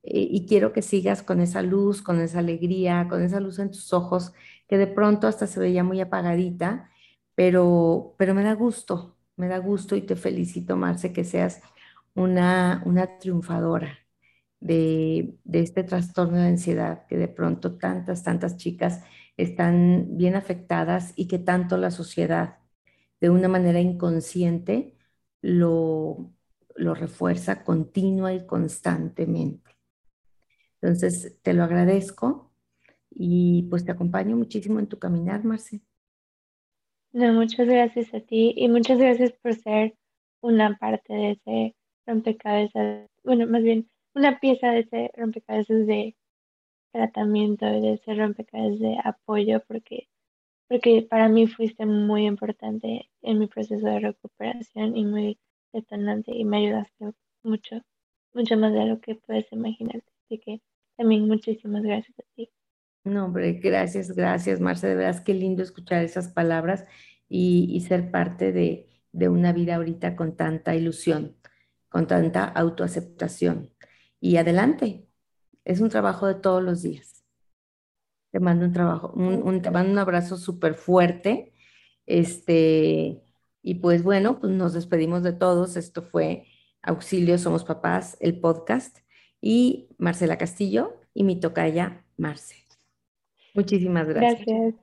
eh, 0.04 0.28
y 0.32 0.46
quiero 0.48 0.74
que 0.74 0.82
sigas 0.82 1.24
con 1.24 1.42
esa 1.42 1.62
luz, 1.62 2.02
con 2.02 2.22
esa 2.22 2.40
alegría, 2.40 3.08
con 3.10 3.22
esa 3.22 3.40
luz 3.40 3.60
en 3.60 3.72
tus 3.72 3.92
ojos 3.94 4.34
que 4.68 4.78
de 4.78 4.88
pronto 4.88 5.28
hasta 5.28 5.48
se 5.48 5.60
veía 5.60 5.84
muy 5.84 6.00
apagadita, 6.02 6.90
pero, 7.36 8.16
pero 8.18 8.34
me 8.34 8.44
da 8.44 8.54
gusto, 8.54 9.13
me 9.36 9.48
da 9.48 9.58
gusto 9.60 9.96
y 9.96 10.02
te 10.02 10.16
felicito, 10.16 10.78
Marce, 10.78 11.14
que 11.14 11.24
seas 11.24 11.62
una, 12.16 12.84
una 12.86 13.18
triunfadora 13.20 14.00
de, 14.60 15.36
este 15.52 15.84
trastorno 15.84 16.38
de 16.38 16.48
ansiedad 16.48 17.06
que 17.08 17.18
de 17.18 17.28
pronto 17.28 17.78
tantas, 17.78 18.24
tantas 18.24 18.58
chicas 18.58 19.04
están 19.38 20.18
bien 20.18 20.36
afectadas 20.36 21.14
y 21.16 21.28
que 21.28 21.40
tanto 21.40 21.78
la 21.78 21.92
sociedad 21.92 22.60
de 23.22 23.30
una 23.30 23.48
manera 23.48 23.80
inconsciente 23.82 24.98
lo, 25.42 26.32
lo 26.76 26.96
refuerza 26.96 27.64
continua 27.64 28.34
y 28.34 28.46
constantemente. 28.46 29.72
Entonces, 30.82 31.38
te 31.42 31.54
lo 31.54 31.64
agradezco 31.64 32.52
y 33.10 33.64
pues 33.70 33.86
te 33.86 33.92
acompaño 33.92 34.36
muchísimo 34.38 34.80
en 34.80 34.88
tu 34.88 35.00
caminar, 35.00 35.44
Marce. 35.46 35.82
No, 37.14 37.32
muchas 37.34 37.68
gracias 37.68 38.14
a 38.14 38.20
ti 38.22 38.54
y 38.58 38.68
muchas 38.68 38.98
gracias 38.98 39.32
por 39.34 39.54
ser 39.56 39.96
una 40.42 40.78
parte 40.78 41.14
de 41.14 41.32
ese 41.32 41.76
rompecabezas, 42.08 43.08
bueno, 43.24 43.48
más 43.48 43.64
bien 43.64 43.88
una 44.16 44.40
pieza 44.40 44.72
de 44.72 44.80
ese 44.80 45.12
rompecabezas 45.16 45.86
de 45.88 46.16
tratamiento 46.94 47.68
y 47.68 47.82
de 47.82 47.94
ese 47.94 48.16
rompecabezas 48.16 48.80
de 48.80 48.98
apoyo, 49.04 49.64
porque, 49.68 50.10
porque 50.70 51.04
para 51.10 51.30
mí 51.30 51.48
fuiste 51.48 51.86
muy 51.86 52.26
importante 52.28 53.10
en 53.24 53.40
mi 53.40 53.48
proceso 53.48 53.88
de 53.88 54.00
recuperación 54.00 54.98
y 54.98 55.06
muy 55.06 55.40
detonante 55.74 56.32
y 56.36 56.46
me 56.46 56.58
ayudaste 56.58 57.14
mucho, 57.44 57.82
mucho 58.34 58.58
más 58.58 58.74
de 58.74 58.86
lo 58.86 59.02
que 59.02 59.16
puedes 59.16 59.52
imaginarte. 59.54 60.12
Así 60.26 60.40
que 60.40 60.62
también 60.98 61.28
muchísimas 61.28 61.84
gracias 61.84 62.20
a 62.20 62.24
ti. 62.36 62.50
No, 63.06 63.26
hombre, 63.26 63.54
gracias, 63.54 64.12
gracias, 64.16 64.62
Marce. 64.62 64.88
De 64.88 64.96
verdad, 64.96 65.24
qué 65.24 65.34
lindo 65.34 65.62
escuchar 65.62 66.04
esas 66.04 66.30
palabras 66.30 66.86
y, 67.28 67.82
ser 67.82 68.12
parte 68.12 68.52
de, 68.54 68.90
una 69.30 69.52
vida 69.54 69.76
ahorita 69.76 70.16
con 70.16 70.36
tanta 70.38 70.76
ilusión, 70.76 71.36
con 71.90 72.08
tanta 72.08 72.46
autoaceptación. 72.46 73.72
Y 74.22 74.38
adelante, 74.38 75.08
es 75.66 75.82
un 75.82 75.90
trabajo 75.90 76.28
de 76.28 76.36
todos 76.36 76.64
los 76.64 76.82
días. 76.82 77.26
Te 78.32 78.40
mando 78.40 78.66
un 78.66 78.74
trabajo, 78.74 79.12
un, 79.14 79.62
te 79.62 79.72
mando 79.72 79.92
un 79.92 80.00
abrazo 80.00 80.38
súper 80.38 80.76
fuerte. 80.76 81.54
Este, 82.06 83.24
y 83.62 83.76
pues 83.76 84.04
bueno, 84.04 84.40
pues 84.40 84.54
nos 84.54 84.74
despedimos 84.74 85.24
de 85.24 85.34
todos. 85.34 85.78
Esto 85.78 86.04
fue 86.04 86.46
Auxilio 86.82 87.38
Somos 87.38 87.66
Papás, 87.66 88.18
el 88.22 88.40
podcast. 88.40 89.00
Y 89.42 89.90
Marcela 89.98 90.38
Castillo 90.38 91.02
y 91.14 91.24
mi 91.24 91.40
tocaya 91.40 92.06
Marce. 92.18 92.63
Muchísimas 93.54 94.08
gracias. 94.08 94.76